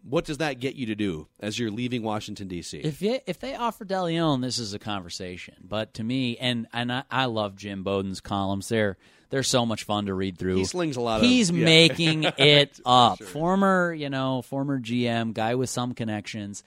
What 0.02 0.24
does 0.24 0.38
that 0.38 0.60
get 0.60 0.76
you 0.76 0.86
to 0.86 0.94
do 0.94 1.26
as 1.40 1.58
you're 1.58 1.70
leaving 1.70 2.02
Washington 2.02 2.46
D.C.? 2.46 2.78
If 2.78 3.02
you, 3.02 3.18
if 3.26 3.40
they 3.40 3.56
offer 3.56 3.84
DeLeon, 3.84 4.40
this 4.40 4.58
is 4.58 4.72
a 4.72 4.78
conversation. 4.78 5.54
But 5.62 5.94
to 5.94 6.04
me, 6.04 6.36
and 6.38 6.68
and 6.72 6.92
I, 6.92 7.02
I 7.10 7.24
love 7.24 7.56
Jim 7.56 7.82
Bowden's 7.82 8.20
columns. 8.20 8.68
They're 8.68 8.96
they're 9.30 9.42
so 9.42 9.66
much 9.66 9.82
fun 9.84 10.06
to 10.06 10.14
read 10.14 10.38
through. 10.38 10.56
He 10.56 10.64
slings 10.64 10.96
a 10.96 11.00
lot 11.00 11.20
of- 11.20 11.26
He's 11.26 11.50
yeah. 11.50 11.64
making 11.64 12.22
it 12.38 12.78
up. 12.86 13.20
Former, 13.22 13.92
you 13.92 14.08
know, 14.08 14.42
former 14.42 14.78
GM 14.78 15.34
guy 15.34 15.56
with 15.56 15.68
some 15.70 15.92
connections. 15.94 16.62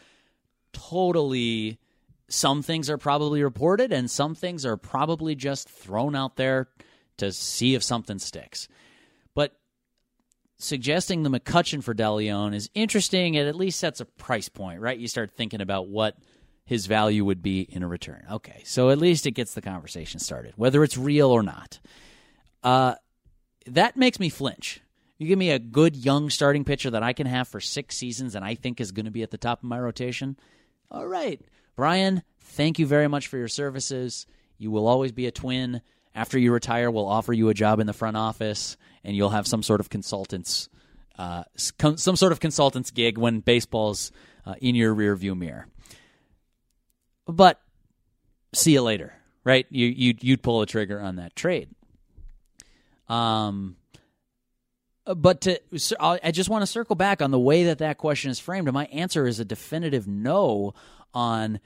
Totally. 0.74 1.80
Some 2.28 2.62
things 2.62 2.90
are 2.90 2.98
probably 2.98 3.42
reported, 3.44 3.92
and 3.92 4.10
some 4.12 4.36
things 4.36 4.66
are 4.66 4.78
probably 4.78 5.34
just 5.36 5.68
thrown 5.70 6.16
out 6.16 6.36
there 6.36 6.68
to 7.18 7.32
see 7.32 7.74
if 7.74 7.84
something 7.84 8.20
sticks. 8.20 8.68
Suggesting 10.62 11.24
the 11.24 11.30
McCutchen 11.30 11.82
for 11.82 11.96
DeLeon 11.96 12.54
is 12.54 12.70
interesting. 12.74 13.36
It 13.36 13.48
at 13.48 13.56
least 13.56 13.80
sets 13.80 14.02
a 14.02 14.06
price 14.06 14.50
point, 14.50 14.82
right? 14.82 15.00
You 15.00 15.08
start 15.08 15.32
thinking 15.32 15.62
about 15.62 15.88
what 15.88 16.18
his 16.66 16.86
value 16.86 17.24
would 17.24 17.42
be 17.42 17.62
in 17.62 17.82
a 17.82 17.88
return. 17.88 18.26
Okay, 18.30 18.62
so 18.66 18.90
at 18.90 18.98
least 18.98 19.26
it 19.26 19.32
gets 19.32 19.54
the 19.54 19.62
conversation 19.62 20.20
started, 20.20 20.54
whether 20.58 20.84
it's 20.84 20.98
real 20.98 21.32
or 21.32 21.42
not. 21.44 21.80
Uh, 22.62 22.96
that 23.68 23.96
makes 23.96 24.20
me 24.20 24.28
flinch. 24.28 24.82
You 25.18 25.28
give 25.28 25.40
me 25.40 25.50
a 25.50 25.60
good 25.60 25.96
young 25.96 26.30
starting 26.30 26.66
pitcher 26.66 26.92
that 26.92 27.04
I 27.04 27.14
can 27.14 27.26
have 27.26 27.48
for 27.48 27.60
six 27.60 27.96
seasons 27.96 28.36
and 28.36 28.44
I 28.44 28.56
think 28.56 28.80
is 28.80 28.92
going 28.92 29.06
to 29.06 29.12
be 29.12 29.24
at 29.24 29.32
the 29.32 29.38
top 29.38 29.60
of 29.60 29.70
my 29.70 29.80
rotation. 29.80 30.38
All 30.92 31.08
right. 31.08 31.42
Brian, 31.76 32.22
thank 32.42 32.80
you 32.80 32.86
very 32.86 33.08
much 33.08 33.28
for 33.28 33.38
your 33.38 33.48
services. 33.48 34.28
You 34.58 34.72
will 34.72 34.88
always 34.88 35.12
be 35.14 35.26
a 35.26 35.32
twin. 35.32 35.82
After 36.16 36.38
you 36.38 36.52
retire, 36.52 36.90
we'll 36.90 37.08
offer 37.08 37.34
you 37.34 37.50
a 37.50 37.54
job 37.54 37.80
in 37.80 37.88
the 37.88 37.94
front 37.94 38.18
office 38.18 38.78
and 39.04 39.16
you'll 39.16 39.30
have 39.30 39.48
some 39.48 39.64
sort 39.64 39.80
of 39.80 39.90
consultants, 39.90 40.70
uh, 41.18 41.44
some 41.56 42.16
sort 42.16 42.32
of 42.32 42.40
consultants 42.40 42.92
gig 42.92 43.18
when 43.18 43.40
baseball's 43.40 44.12
uh, 44.46 44.56
in 44.62 44.76
your 44.76 44.94
rear 44.94 45.16
view 45.16 45.36
mirror. 45.36 45.68
But 47.28 47.62
see 48.54 48.74
you 48.74 48.82
later, 48.82 49.14
right? 49.44 49.68
You 49.70 49.88
you 49.88 50.16
you'd 50.20 50.42
pull 50.42 50.62
a 50.62 50.66
trigger 50.66 51.00
on 51.00 51.18
that 51.18 51.36
trade. 51.36 51.70
Um, 53.08 53.76
but 55.06 55.42
to 55.42 55.60
I 56.00 56.32
just 56.32 56.50
want 56.50 56.62
to 56.64 56.68
circle 56.68 56.96
back 56.96 57.22
on 57.22 57.32
the 57.32 57.40
way 57.40 57.66
that 57.66 57.80
that 57.80 57.98
question 57.98 58.32
is 58.32 58.40
framed, 58.40 58.68
and 58.68 58.74
my 58.74 58.86
answer 58.86 59.28
is 59.28 59.40
a 59.40 59.46
definitive 59.46 60.08
no 60.08 60.74
on 61.14 61.60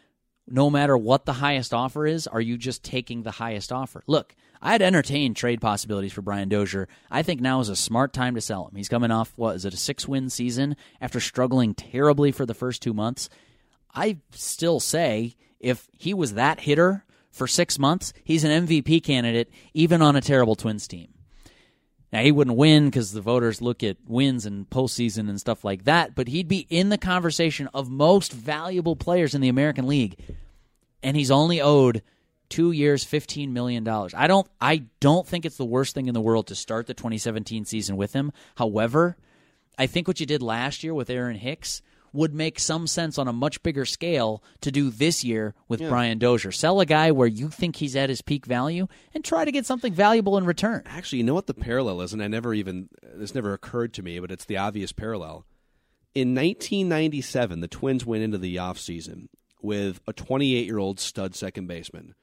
no 0.47 0.69
matter 0.69 0.97
what 0.97 1.25
the 1.25 1.33
highest 1.33 1.73
offer 1.73 2.05
is, 2.05 2.27
are 2.27 2.41
you 2.41 2.57
just 2.57 2.83
taking 2.83 3.23
the 3.23 3.31
highest 3.31 3.71
offer? 3.71 4.03
Look, 4.07 4.35
I'd 4.61 4.81
entertain 4.81 5.33
trade 5.33 5.61
possibilities 5.61 6.13
for 6.13 6.21
Brian 6.21 6.49
Dozier. 6.49 6.87
I 7.11 7.21
think 7.23 7.41
now 7.41 7.59
is 7.59 7.69
a 7.69 7.75
smart 7.75 8.13
time 8.13 8.35
to 8.35 8.41
sell 8.41 8.67
him. 8.67 8.75
He's 8.75 8.89
coming 8.89 9.11
off, 9.11 9.33
what 9.35 9.55
is 9.55 9.65
it, 9.65 9.73
a 9.73 9.77
six 9.77 10.07
win 10.07 10.29
season 10.29 10.75
after 11.01 11.19
struggling 11.19 11.73
terribly 11.73 12.31
for 12.31 12.45
the 12.45 12.53
first 12.53 12.81
two 12.81 12.93
months. 12.93 13.29
I 13.93 14.17
still 14.31 14.79
say 14.79 15.35
if 15.59 15.87
he 15.97 16.13
was 16.13 16.33
that 16.33 16.61
hitter 16.61 17.05
for 17.31 17.47
six 17.47 17.79
months, 17.79 18.13
he's 18.23 18.43
an 18.43 18.67
MVP 18.67 19.03
candidate, 19.03 19.49
even 19.73 20.01
on 20.01 20.15
a 20.15 20.21
terrible 20.21 20.55
Twins 20.55 20.87
team. 20.87 21.12
Now 22.13 22.21
he 22.21 22.31
wouldn't 22.31 22.55
win 22.55 22.85
because 22.85 23.11
the 23.11 23.21
voters 23.21 23.59
look 23.59 23.81
at 23.81 23.97
wins 24.07 24.45
and 24.45 24.69
postseason 24.69 25.29
and 25.29 25.39
stuff 25.39 25.65
like 25.65 25.85
that, 25.85 26.13
but 26.13 26.27
he'd 26.27 26.47
be 26.47 26.67
in 26.69 26.89
the 26.89 26.97
conversation 26.99 27.67
of 27.73 27.89
most 27.89 28.31
valuable 28.31 28.95
players 28.95 29.33
in 29.33 29.41
the 29.41 29.49
American 29.49 29.87
League, 29.87 30.23
and 31.01 31.17
he's 31.17 31.31
only 31.31 31.59
owed 31.59 32.03
two 32.49 32.71
years, 32.71 33.03
fifteen 33.03 33.51
million 33.51 33.83
dollars. 33.83 34.13
I 34.13 34.27
don't, 34.27 34.47
I 34.61 34.83
don't 34.99 35.27
think 35.27 35.43
it's 35.43 35.57
the 35.57 35.65
worst 35.65 35.95
thing 35.95 36.05
in 36.05 36.13
the 36.13 36.21
world 36.21 36.47
to 36.47 36.55
start 36.55 36.85
the 36.85 36.93
2017 36.93 37.65
season 37.65 37.97
with 37.97 38.13
him. 38.13 38.31
However, 38.57 39.17
I 39.79 39.87
think 39.87 40.07
what 40.07 40.19
you 40.19 40.27
did 40.27 40.43
last 40.43 40.83
year 40.83 40.93
with 40.93 41.09
Aaron 41.09 41.35
Hicks 41.35 41.81
would 42.13 42.33
make 42.33 42.59
some 42.59 42.87
sense 42.87 43.17
on 43.17 43.27
a 43.27 43.33
much 43.33 43.61
bigger 43.63 43.85
scale 43.85 44.43
to 44.61 44.71
do 44.71 44.89
this 44.89 45.23
year 45.23 45.55
with 45.67 45.81
yeah. 45.81 45.89
Brian 45.89 46.19
Dozier. 46.19 46.51
Sell 46.51 46.79
a 46.79 46.85
guy 46.85 47.11
where 47.11 47.27
you 47.27 47.49
think 47.49 47.75
he's 47.75 47.95
at 47.95 48.09
his 48.09 48.21
peak 48.21 48.45
value 48.45 48.87
and 49.13 49.25
try 49.25 49.43
to 49.43 49.51
get 49.51 49.65
something 49.65 49.93
valuable 49.93 50.37
in 50.37 50.45
return. 50.45 50.83
Actually, 50.85 51.17
you 51.17 51.23
know 51.25 51.33
what 51.33 51.47
the 51.47 51.53
parallel 51.53 52.01
is, 52.01 52.13
and 52.13 52.23
I 52.23 52.27
never 52.27 52.53
even 52.53 52.89
this 53.15 53.35
never 53.35 53.53
occurred 53.53 53.93
to 53.95 54.03
me, 54.03 54.19
but 54.19 54.31
it's 54.31 54.45
the 54.45 54.57
obvious 54.57 54.91
parallel. 54.91 55.45
In 56.15 56.35
1997, 56.35 57.59
the 57.59 57.67
Twins 57.67 58.05
went 58.05 58.23
into 58.23 58.37
the 58.37 58.57
offseason 58.57 59.27
with 59.61 59.99
a 60.07 60.13
28 60.13 60.65
year 60.65 60.77
old 60.77 60.99
stud 60.99 61.35
second 61.35 61.67
baseman 61.67 62.13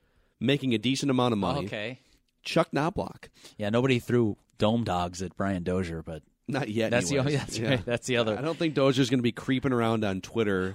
making 0.40 0.74
a 0.74 0.78
decent 0.78 1.10
amount 1.10 1.32
of 1.32 1.38
money. 1.38 1.66
Okay. 1.66 2.00
Chuck 2.42 2.70
Knoblauch. 2.72 3.28
Yeah, 3.58 3.68
nobody 3.68 3.98
threw 3.98 4.38
dome 4.58 4.84
dogs 4.84 5.20
at 5.20 5.36
Brian 5.36 5.62
Dozier, 5.62 6.02
but 6.02 6.22
not 6.50 6.68
yet. 6.68 6.90
That's 6.90 7.10
anyways. 7.10 7.32
the 7.32 7.38
that's 7.38 7.58
yeah. 7.58 7.68
right. 7.70 7.84
That's 7.84 8.06
the 8.06 8.16
other. 8.18 8.38
I 8.38 8.42
don't 8.42 8.58
think 8.58 8.74
Dozier's 8.74 9.10
going 9.10 9.18
to 9.18 9.22
be 9.22 9.32
creeping 9.32 9.72
around 9.72 10.04
on 10.04 10.20
Twitter, 10.20 10.74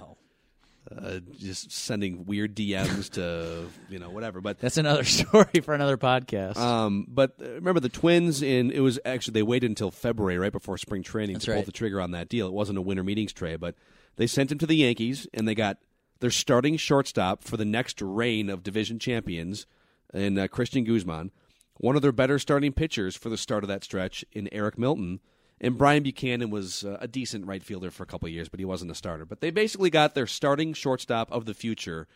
uh, 0.90 1.18
just 1.38 1.72
sending 1.72 2.26
weird 2.26 2.54
DMs 2.54 3.10
to 3.12 3.66
you 3.88 3.98
know 3.98 4.10
whatever. 4.10 4.40
But 4.40 4.58
that's 4.58 4.76
another 4.76 5.04
story 5.04 5.60
for 5.62 5.74
another 5.74 5.96
podcast. 5.96 6.56
Um, 6.56 7.06
but 7.08 7.34
uh, 7.40 7.50
remember 7.52 7.80
the 7.80 7.88
Twins 7.88 8.42
in 8.42 8.70
it 8.70 8.80
was 8.80 8.98
actually 9.04 9.32
they 9.32 9.42
waited 9.42 9.70
until 9.70 9.90
February 9.90 10.38
right 10.38 10.52
before 10.52 10.78
spring 10.78 11.02
training 11.02 11.34
that's 11.34 11.46
to 11.46 11.52
right. 11.52 11.56
pull 11.58 11.64
the 11.64 11.72
trigger 11.72 12.00
on 12.00 12.12
that 12.12 12.28
deal. 12.28 12.46
It 12.46 12.52
wasn't 12.52 12.78
a 12.78 12.82
winter 12.82 13.04
meetings 13.04 13.32
trade, 13.32 13.60
but 13.60 13.74
they 14.16 14.26
sent 14.26 14.52
him 14.52 14.58
to 14.58 14.66
the 14.66 14.76
Yankees 14.76 15.26
and 15.32 15.46
they 15.46 15.54
got 15.54 15.78
their 16.20 16.30
starting 16.30 16.76
shortstop 16.76 17.44
for 17.44 17.56
the 17.56 17.64
next 17.64 18.00
reign 18.00 18.48
of 18.48 18.62
division 18.62 18.98
champions 18.98 19.66
in 20.14 20.38
uh, 20.38 20.46
Cristian 20.46 20.86
Guzman. 20.86 21.30
One 21.78 21.96
of 21.96 22.02
their 22.02 22.12
better 22.12 22.38
starting 22.38 22.72
pitchers 22.72 23.16
for 23.16 23.28
the 23.28 23.36
start 23.36 23.62
of 23.64 23.68
that 23.68 23.84
stretch 23.84 24.24
in 24.32 24.48
Eric 24.50 24.78
Milton 24.78 25.20
and 25.60 25.78
Brian 25.78 26.02
Buchanan 26.02 26.50
was 26.50 26.84
uh, 26.84 26.98
a 27.00 27.08
decent 27.08 27.46
right 27.46 27.62
fielder 27.62 27.90
for 27.90 28.02
a 28.02 28.06
couple 28.06 28.28
years, 28.28 28.48
but 28.48 28.60
he 28.60 28.66
wasn't 28.66 28.90
a 28.90 28.94
starter. 28.94 29.24
But 29.24 29.40
they 29.40 29.50
basically 29.50 29.90
got 29.90 30.14
their 30.14 30.26
starting 30.26 30.74
shortstop 30.74 31.32
of 31.32 31.46
the 31.46 31.54
future 31.54 32.06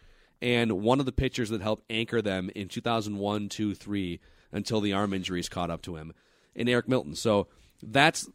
and 0.43 0.73
one 0.73 1.01
of 1.01 1.07
the 1.07 1.13
pitchers 1.13 1.51
that 1.51 1.63
helped 1.63 1.85
anchor 1.91 2.21
them 2.21 2.51
in 2.55 2.69
2001, 2.69 3.49
2, 3.49 3.75
3 3.75 4.21
until 4.53 4.81
the 4.81 4.93
arm 4.93 5.13
injuries 5.13 5.49
caught 5.49 5.71
up 5.71 5.83
to 5.83 5.97
him 5.97 6.13
in 6.55 6.69
Eric 6.69 6.89
Milton. 6.89 7.15
So 7.15 7.49
that's 7.83 8.29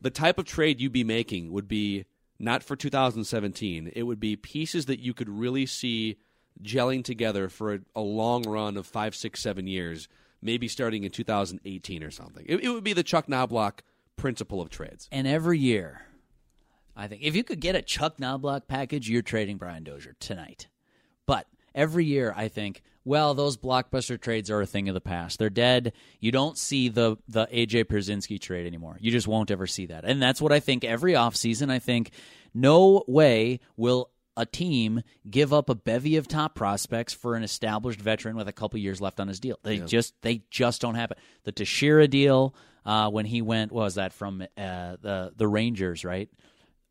the 0.00 0.10
type 0.10 0.38
of 0.38 0.44
trade 0.44 0.80
you'd 0.80 0.92
be 0.92 1.04
making 1.04 1.52
would 1.52 1.68
be 1.68 2.04
not 2.38 2.62
for 2.62 2.76
2017. 2.76 3.92
It 3.94 4.02
would 4.02 4.20
be 4.20 4.36
pieces 4.36 4.86
that 4.86 5.00
you 5.00 5.14
could 5.14 5.28
really 5.28 5.66
see 5.66 6.16
gelling 6.62 7.02
together 7.02 7.48
for 7.48 7.74
a, 7.74 7.80
a 7.96 8.00
long 8.00 8.42
run 8.42 8.76
of 8.76 8.86
five, 8.86 9.16
six, 9.16 9.40
seven 9.40 9.66
years, 9.66 10.08
maybe 10.42 10.68
starting 10.68 11.02
in 11.02 11.10
2018 11.10 12.02
or 12.04 12.10
something. 12.10 12.44
It, 12.46 12.64
it 12.64 12.68
would 12.68 12.84
be 12.84 12.92
the 12.92 13.02
Chuck 13.02 13.26
Knoblauch– 13.26 13.80
principle 14.16 14.60
of 14.60 14.70
trades. 14.70 15.08
And 15.12 15.26
every 15.26 15.58
year, 15.58 16.02
I 16.96 17.06
think 17.08 17.22
if 17.22 17.34
you 17.34 17.44
could 17.44 17.60
get 17.60 17.76
a 17.76 17.82
Chuck 17.82 18.18
Knoblauch 18.18 18.66
package, 18.66 19.08
you're 19.08 19.22
trading 19.22 19.56
Brian 19.56 19.84
Dozier 19.84 20.14
tonight. 20.20 20.68
But 21.26 21.46
every 21.74 22.04
year, 22.04 22.32
I 22.36 22.48
think, 22.48 22.82
well, 23.04 23.34
those 23.34 23.56
blockbuster 23.56 24.20
trades 24.20 24.50
are 24.50 24.60
a 24.60 24.66
thing 24.66 24.88
of 24.88 24.94
the 24.94 25.00
past. 25.00 25.38
They're 25.38 25.50
dead. 25.50 25.92
You 26.20 26.32
don't 26.32 26.56
see 26.56 26.88
the 26.88 27.16
the 27.28 27.46
AJ 27.46 27.84
Pierzynski 27.84 28.40
trade 28.40 28.66
anymore. 28.66 28.96
You 29.00 29.10
just 29.10 29.28
won't 29.28 29.50
ever 29.50 29.66
see 29.66 29.86
that. 29.86 30.04
And 30.04 30.22
that's 30.22 30.40
what 30.40 30.52
I 30.52 30.60
think 30.60 30.84
every 30.84 31.12
offseason. 31.12 31.70
I 31.70 31.78
think 31.78 32.10
no 32.54 33.04
way 33.06 33.60
will 33.76 34.10
a 34.36 34.46
team 34.46 35.02
give 35.28 35.52
up 35.52 35.68
a 35.68 35.74
bevy 35.74 36.16
of 36.16 36.26
top 36.26 36.54
prospects 36.54 37.12
for 37.12 37.36
an 37.36 37.42
established 37.42 38.00
veteran 38.00 38.36
with 38.36 38.48
a 38.48 38.52
couple 38.52 38.78
years 38.80 39.00
left 39.00 39.20
on 39.20 39.28
his 39.28 39.40
deal. 39.40 39.58
They 39.62 39.76
yeah. 39.76 39.86
just 39.86 40.14
they 40.22 40.42
just 40.50 40.80
don't 40.80 40.94
happen. 40.94 41.16
The 41.44 41.52
Teixeira 41.52 42.08
deal, 42.08 42.54
uh, 42.84 43.10
when 43.10 43.26
he 43.26 43.42
went. 43.42 43.72
What 43.72 43.82
was 43.82 43.94
that 43.96 44.12
from 44.12 44.42
uh, 44.42 44.96
the 45.00 45.32
the 45.36 45.48
Rangers? 45.48 46.04
Right. 46.04 46.28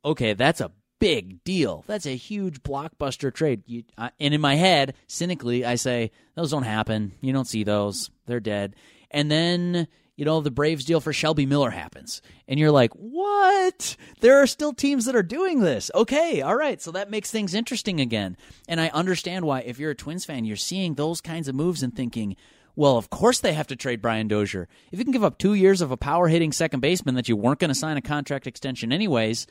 Okay, 0.06 0.34
that's 0.34 0.62
a 0.62 0.72
big 1.00 1.44
deal. 1.44 1.84
That's 1.88 2.06
a 2.06 2.16
huge 2.16 2.64
blockbuster 2.64 3.34
trade. 3.34 3.64
You, 3.66 3.84
uh, 3.98 4.10
and 4.20 4.34
in 4.34 4.42
my 4.42 4.56
head, 4.56 4.96
cynically, 5.08 5.66
I 5.66 5.76
say 5.76 6.12
those 6.36 6.52
don't 6.52 6.64
happen. 6.64 7.12
You 7.22 7.34
don't 7.34 7.48
see 7.48 7.64
those. 7.64 8.10
They're 8.26 8.40
dead. 8.40 8.76
And 9.12 9.30
then 9.30 9.88
you 10.16 10.26
know 10.26 10.42
the 10.42 10.52
Braves 10.52 10.86
deal 10.86 11.02
for 11.02 11.12
Shelby 11.12 11.46
Miller 11.46 11.72
happens, 11.72 12.22
and 12.48 12.60
you're 12.60 12.72
like, 12.72 12.94
what? 12.94 13.98
There 14.22 14.42
are 14.42 14.48
still 14.48 14.74
teams 14.74 15.06
that 15.06 15.16
are 15.16 15.24
doing 15.24 15.60
this. 15.60 15.90
Okay, 15.94 16.42
all 16.42 16.56
right. 16.56 16.82
So 16.82 16.92
that 16.92 17.12
makes 17.12 17.32
things 17.32 17.54
interesting 17.54 18.00
again. 18.00 18.38
And 18.68 18.80
I 18.80 18.90
understand 18.90 19.46
why, 19.46 19.62
if 19.62 19.80
you're 19.80 19.92
a 19.92 19.96
Twins 19.96 20.26
fan, 20.26 20.46
you're 20.46 20.56
seeing 20.56 20.94
those 20.94 21.20
kinds 21.20 21.48
of 21.48 21.56
moves 21.56 21.84
and 21.84 21.96
thinking 21.96 22.36
well, 22.76 22.98
of 22.98 23.10
course 23.10 23.40
they 23.40 23.54
have 23.54 23.68
to 23.68 23.76
trade 23.76 24.02
Brian 24.02 24.28
Dozier. 24.28 24.68
If 24.92 25.00
you 25.00 25.06
can 25.06 25.12
give 25.14 25.24
up 25.24 25.38
two 25.38 25.54
years 25.54 25.82
of 25.82 25.92
a 25.92 25.98
power 25.98 26.28
hitting 26.28 26.52
second 26.52 26.80
baseman 26.80 27.16
that 27.16 27.30
you 27.30 27.36
weren't 27.36 27.60
going 27.60 27.70
to 27.70 27.76
sign 27.76 27.98
a 27.98 28.02
contract 28.02 28.48
extension 28.48 28.92
anyways 28.92 29.48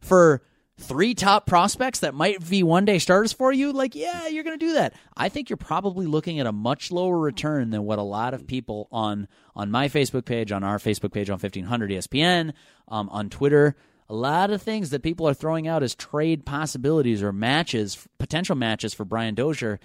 for 0.00 0.42
three 0.78 1.14
top 1.14 1.46
prospects 1.46 2.00
that 2.00 2.14
might 2.14 2.46
be 2.48 2.62
one 2.62 2.84
day 2.84 2.98
starters 2.98 3.32
for 3.32 3.50
you, 3.50 3.72
like, 3.72 3.94
yeah, 3.94 4.26
you're 4.26 4.44
going 4.44 4.58
to 4.58 4.66
do 4.66 4.74
that. 4.74 4.92
I 5.16 5.28
think 5.28 5.48
you're 5.48 5.56
probably 5.56 6.06
looking 6.06 6.38
at 6.38 6.46
a 6.46 6.52
much 6.52 6.90
lower 6.90 7.18
return 7.18 7.70
than 7.70 7.84
what 7.84 7.98
a 7.98 8.02
lot 8.02 8.34
of 8.34 8.46
people 8.46 8.88
on 8.92 9.28
on 9.54 9.70
my 9.70 9.88
Facebook 9.88 10.26
page, 10.26 10.52
on 10.52 10.62
our 10.62 10.78
Facebook 10.78 11.12
page 11.12 11.30
on 11.30 11.34
1500 11.34 11.90
ESPN, 11.90 12.52
um, 12.88 13.08
on 13.08 13.30
Twitter, 13.30 13.74
a 14.08 14.14
lot 14.14 14.50
of 14.50 14.62
things 14.62 14.90
that 14.90 15.02
people 15.02 15.26
are 15.26 15.34
throwing 15.34 15.66
out 15.66 15.82
as 15.82 15.94
trade 15.94 16.44
possibilities 16.44 17.22
or 17.22 17.32
matches, 17.32 18.06
potential 18.18 18.54
matches 18.54 18.94
for 18.94 19.04
Brian 19.04 19.34
Dozier 19.34 19.80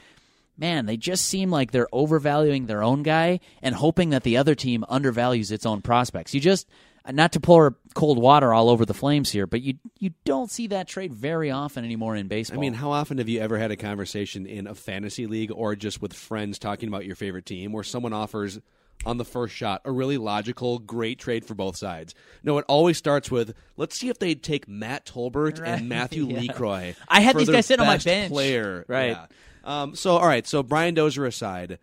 man, 0.61 0.85
they 0.85 0.95
just 0.95 1.27
seem 1.27 1.49
like 1.49 1.71
they're 1.71 1.89
overvaluing 1.91 2.67
their 2.67 2.81
own 2.83 3.03
guy 3.03 3.41
and 3.61 3.75
hoping 3.75 4.11
that 4.11 4.23
the 4.23 4.37
other 4.37 4.55
team 4.55 4.85
undervalues 4.87 5.51
its 5.51 5.65
own 5.65 5.81
prospects. 5.81 6.33
You 6.33 6.39
just 6.39 6.67
not 7.09 7.33
to 7.33 7.39
pour 7.39 7.75
cold 7.95 8.19
water 8.19 8.53
all 8.53 8.69
over 8.69 8.85
the 8.85 8.93
flames 8.93 9.31
here, 9.31 9.47
but 9.47 9.61
you 9.61 9.79
you 9.99 10.11
don't 10.23 10.51
see 10.51 10.67
that 10.67 10.87
trade 10.87 11.13
very 11.13 11.49
often 11.51 11.83
anymore 11.83 12.15
in 12.15 12.27
baseball. 12.27 12.59
I 12.59 12.61
mean, 12.61 12.73
how 12.73 12.91
often 12.91 13.17
have 13.17 13.27
you 13.27 13.39
ever 13.41 13.57
had 13.57 13.71
a 13.71 13.75
conversation 13.75 14.45
in 14.45 14.67
a 14.67 14.75
fantasy 14.75 15.25
league 15.25 15.51
or 15.51 15.75
just 15.75 16.01
with 16.01 16.13
friends 16.13 16.59
talking 16.59 16.87
about 16.87 17.05
your 17.05 17.15
favorite 17.15 17.45
team 17.45 17.71
where 17.71 17.83
someone 17.83 18.13
offers 18.13 18.59
on 19.05 19.17
the 19.17 19.25
first 19.25 19.55
shot 19.55 19.81
a 19.85 19.91
really 19.91 20.17
logical, 20.17 20.79
great 20.79 21.19
trade 21.19 21.45
for 21.45 21.53
both 21.53 21.75
sides? 21.75 22.15
No, 22.43 22.57
it 22.57 22.65
always 22.67 22.97
starts 22.97 23.31
with 23.31 23.53
let's 23.77 23.97
see 23.97 24.09
if 24.09 24.19
they'd 24.19 24.41
take 24.41 24.67
Matt 24.67 25.05
Tolbert 25.05 25.59
right. 25.59 25.79
and 25.79 25.89
Matthew 25.89 26.25
yeah. 26.29 26.39
LeCroy. 26.39 26.95
I 27.07 27.21
had 27.21 27.35
these 27.35 27.49
guys 27.49 27.65
sitting 27.65 27.81
on 27.81 27.87
my 27.87 27.97
bench. 27.97 28.31
Player, 28.31 28.85
right? 28.87 29.11
Yeah. 29.11 29.25
Um, 29.63 29.95
so, 29.95 30.17
all 30.17 30.27
right. 30.27 30.45
So, 30.47 30.63
Brian 30.63 30.93
Dozier 30.93 31.25
aside, 31.25 31.79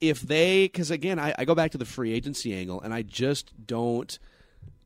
if 0.00 0.20
they, 0.20 0.64
because 0.64 0.90
again, 0.90 1.18
I, 1.18 1.34
I 1.38 1.44
go 1.44 1.54
back 1.54 1.72
to 1.72 1.78
the 1.78 1.84
free 1.84 2.12
agency 2.12 2.54
angle, 2.54 2.80
and 2.80 2.92
I 2.92 3.02
just 3.02 3.52
don't. 3.66 4.18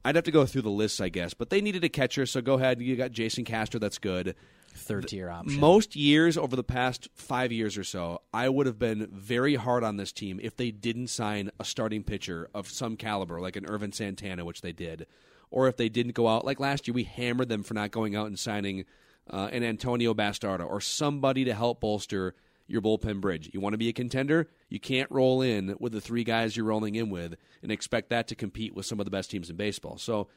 I'd 0.02 0.14
have 0.14 0.25
to 0.25 0.30
go 0.30 0.47
through 0.47 0.62
the 0.62 0.71
list, 0.71 1.00
I 1.00 1.11
guess. 1.11 1.35
But 1.35 1.50
they 1.50 1.61
needed 1.61 1.85
a 1.85 1.90
catcher, 1.90 2.25
so 2.25 2.40
go 2.40 2.54
ahead. 2.54 2.80
You 2.80 2.97
got 2.97 3.12
Jason 3.12 3.45
Castro. 3.45 3.78
That's 3.78 3.99
good. 3.99 4.35
Third 4.75 5.09
tier 5.09 5.31
option. 5.31 5.59
Most 5.59 5.97
years 5.97 6.37
over 6.37 6.57
the 6.57 6.65
past 6.65 7.09
five 7.15 7.53
years 7.53 7.77
or 7.77 7.85
so, 7.85 8.23
I 8.33 8.49
would 8.49 8.67
have 8.67 8.79
been 8.79 9.09
very 9.12 9.57
hard 9.57 9.85
on 9.85 9.97
this 9.97 10.12
team 10.12 10.41
if 10.43 10.57
they 10.57 10.71
didn't 10.71 11.09
sign 11.09 11.50
a 11.59 11.65
starting 11.65 12.03
pitcher 12.03 12.49
of 12.55 12.69
some 12.69 12.97
caliber, 12.97 13.41
like 13.41 13.57
an 13.57 13.67
Ervin 13.67 13.93
Santana, 13.93 14.45
which 14.45 14.62
they 14.62 14.73
did, 14.73 15.07
or 15.50 15.69
if 15.69 15.77
they 15.77 15.89
didn't 15.89 16.15
go 16.15 16.29
out 16.29 16.45
like 16.45 16.61
last 16.61 16.87
year. 16.87 16.95
We 16.95 17.05
hammered 17.05 17.49
them 17.49 17.62
for 17.62 17.75
not 17.75 17.91
going 17.91 18.17
out 18.17 18.27
and 18.27 18.39
signing 18.39 18.85
uh, 19.29 19.49
an 19.53 19.62
Antonio 19.62 20.15
Bastardo 20.15 20.67
or 20.69 20.81
somebody 20.81 21.45
to 21.45 21.55
help 21.55 21.81
bolster 21.81 22.35
your 22.67 22.81
bullpen 22.81 23.21
bridge. 23.21 23.50
You 23.53 23.61
want 23.61 23.75
to 23.75 23.79
be 23.79 23.89
a 23.89 23.93
contender? 23.93 24.49
You 24.69 24.79
can't 24.79 25.11
roll 25.11 25.43
in 25.43 25.75
with 25.81 25.93
the 25.93 26.00
three 26.00 26.25
guys 26.25 26.57
you're 26.57 26.67
rolling 26.67 26.95
in 26.95 27.11
with 27.11 27.35
and 27.62 27.73
expect 27.73 28.11
that 28.11 28.29
to 28.29 28.35
compete 28.35 28.75
with 28.75 28.87
some 28.87 29.00
of 29.00 29.05
the 29.05 29.11
best 29.11 29.31
teams 29.31 29.50
in 29.50 29.57
baseball. 29.57 29.99
So, 29.99 30.29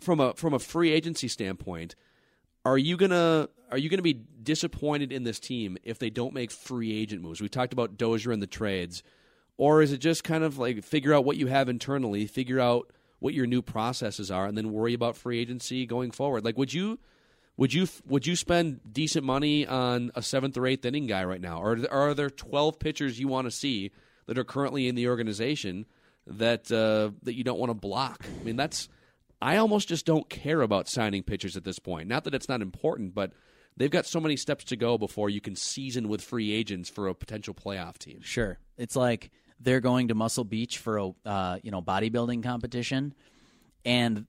from 0.00 0.20
a 0.20 0.34
from 0.34 0.52
a 0.52 0.58
free 0.58 0.90
agency 0.90 1.28
standpoint 1.28 1.94
are 2.64 2.78
you 2.78 2.96
gonna 2.96 3.48
are 3.70 3.78
you 3.78 3.88
gonna 3.88 4.02
be 4.02 4.20
disappointed 4.42 5.12
in 5.12 5.24
this 5.24 5.40
team 5.40 5.78
if 5.82 5.98
they 5.98 6.10
don't 6.10 6.34
make 6.34 6.50
free 6.50 6.96
agent 7.00 7.22
moves? 7.22 7.40
We 7.40 7.48
talked 7.48 7.72
about 7.72 7.96
Dozier 7.96 8.32
and 8.32 8.42
the 8.42 8.46
trades, 8.46 9.02
or 9.56 9.82
is 9.82 9.92
it 9.92 9.98
just 9.98 10.24
kind 10.24 10.44
of 10.44 10.58
like 10.58 10.84
figure 10.84 11.14
out 11.14 11.24
what 11.24 11.36
you 11.36 11.46
have 11.48 11.68
internally, 11.68 12.26
figure 12.26 12.60
out 12.60 12.92
what 13.18 13.34
your 13.34 13.46
new 13.46 13.62
processes 13.62 14.30
are, 14.30 14.46
and 14.46 14.56
then 14.56 14.72
worry 14.72 14.94
about 14.94 15.16
free 15.16 15.38
agency 15.38 15.86
going 15.86 16.10
forward? 16.10 16.44
Like, 16.44 16.58
would 16.58 16.72
you 16.72 16.98
would 17.56 17.72
you 17.74 17.86
would 18.06 18.26
you 18.26 18.36
spend 18.36 18.80
decent 18.92 19.24
money 19.24 19.66
on 19.66 20.10
a 20.14 20.22
seventh 20.22 20.56
or 20.56 20.66
eighth 20.66 20.84
inning 20.84 21.06
guy 21.06 21.24
right 21.24 21.40
now, 21.40 21.60
or 21.62 21.78
are 21.90 22.14
there 22.14 22.30
twelve 22.30 22.78
pitchers 22.78 23.18
you 23.18 23.28
want 23.28 23.46
to 23.46 23.50
see 23.50 23.90
that 24.26 24.38
are 24.38 24.44
currently 24.44 24.88
in 24.88 24.94
the 24.94 25.08
organization 25.08 25.86
that 26.26 26.70
uh, 26.70 27.10
that 27.22 27.34
you 27.34 27.44
don't 27.44 27.58
want 27.58 27.70
to 27.70 27.74
block? 27.74 28.24
I 28.40 28.44
mean, 28.44 28.56
that's 28.56 28.88
I 29.42 29.56
almost 29.56 29.88
just 29.88 30.06
don't 30.06 30.30
care 30.30 30.62
about 30.62 30.88
signing 30.88 31.24
pitchers 31.24 31.56
at 31.56 31.64
this 31.64 31.80
point. 31.80 32.08
Not 32.08 32.22
that 32.24 32.34
it's 32.34 32.48
not 32.48 32.62
important, 32.62 33.12
but 33.12 33.32
they've 33.76 33.90
got 33.90 34.06
so 34.06 34.20
many 34.20 34.36
steps 34.36 34.62
to 34.66 34.76
go 34.76 34.96
before 34.96 35.28
you 35.28 35.40
can 35.40 35.56
season 35.56 36.08
with 36.08 36.22
free 36.22 36.52
agents 36.52 36.88
for 36.88 37.08
a 37.08 37.14
potential 37.14 37.52
playoff 37.52 37.98
team. 37.98 38.20
Sure, 38.22 38.58
it's 38.78 38.94
like 38.94 39.32
they're 39.58 39.80
going 39.80 40.08
to 40.08 40.14
Muscle 40.14 40.44
Beach 40.44 40.78
for 40.78 40.96
a 40.96 41.10
uh, 41.26 41.58
you 41.60 41.72
know 41.72 41.82
bodybuilding 41.82 42.44
competition, 42.44 43.14
and 43.84 44.26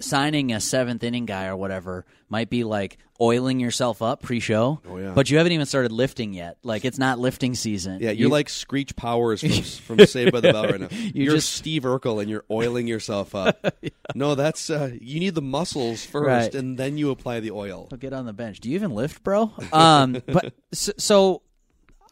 signing 0.00 0.52
a 0.52 0.60
seventh 0.60 1.02
inning 1.04 1.26
guy 1.26 1.46
or 1.46 1.56
whatever 1.56 2.04
might 2.28 2.50
be 2.50 2.64
like 2.64 2.98
oiling 3.20 3.60
yourself 3.60 4.02
up 4.02 4.20
pre-show. 4.22 4.80
Oh, 4.86 4.98
yeah. 4.98 5.12
But 5.14 5.30
you 5.30 5.38
haven't 5.38 5.52
even 5.52 5.64
started 5.64 5.90
lifting 5.92 6.34
yet. 6.34 6.58
Like 6.62 6.84
it's 6.84 6.98
not 6.98 7.18
lifting 7.18 7.54
season. 7.54 8.00
Yeah, 8.00 8.10
you're 8.10 8.26
You- 8.26 8.28
like 8.28 8.48
Screech 8.48 8.94
Powers 8.96 9.40
from, 9.40 9.50
from 9.96 10.06
Saved 10.06 10.32
by 10.32 10.40
the 10.40 10.52
Bell 10.52 10.64
right 10.66 10.80
now. 10.80 10.88
You 10.90 11.24
You're 11.24 11.34
just- 11.36 11.52
Steve 11.52 11.82
Urkel 11.84 12.20
and 12.20 12.28
you're 12.28 12.44
oiling 12.50 12.86
yourself 12.86 13.34
up. 13.34 13.64
No, 14.14 14.34
that's 14.34 14.70
uh, 14.70 14.92
you 15.00 15.20
need 15.20 15.34
the 15.34 15.42
muscles 15.42 16.06
first, 16.06 16.26
Right. 16.26 16.54
and 16.54 16.78
then 16.78 16.96
you 16.96 17.10
apply 17.10 17.40
the 17.40 17.50
oil. 17.50 17.88
I'll 17.92 17.98
get 17.98 18.12
on 18.14 18.24
the 18.24 18.32
bench. 18.32 18.60
Do 18.60 18.70
you 18.70 18.74
even 18.76 18.92
lift, 18.94 19.22
bro? 19.22 19.52
Um, 19.72 20.22
but 20.26 20.54
so, 20.72 20.92
so 20.96 21.42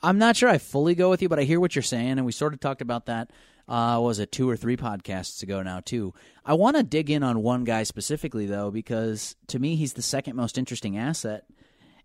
I'm 0.03 0.19
not 0.19 0.37
sure 0.37 0.49
I 0.50 0.59
fully 0.59 0.95
go 0.95 1.09
with 1.09 1.23
you, 1.23 1.29
but 1.31 1.38
I 1.38 1.45
hear 1.45 1.61
what 1.61 1.75
you're 1.75 1.83
saying, 1.83 2.11
and 2.19 2.26
we 2.26 2.33
sort 2.33 2.53
of 2.53 2.61
talked 2.61 2.83
about 2.83 3.07
that. 3.07 3.31
Uh, 3.66 3.99
was 4.02 4.18
it 4.18 4.30
two 4.30 4.49
or 4.49 4.56
three 4.56 4.76
podcasts 4.76 5.42
ago 5.42 5.62
now 5.62 5.80
too? 5.80 6.12
I 6.44 6.54
want 6.54 6.76
to 6.76 6.83
dig 6.83 7.11
in 7.11 7.23
on 7.23 7.42
one 7.42 7.64
guy 7.64 7.85
specifically 7.85 8.47
though, 8.47 8.71
because 8.71 9.37
to 9.49 9.59
me 9.59 9.76
he's 9.76 9.94
the 9.94 10.02
second 10.02 10.37
most 10.37 10.59
interesting 10.59 10.99
asset, 10.99 11.44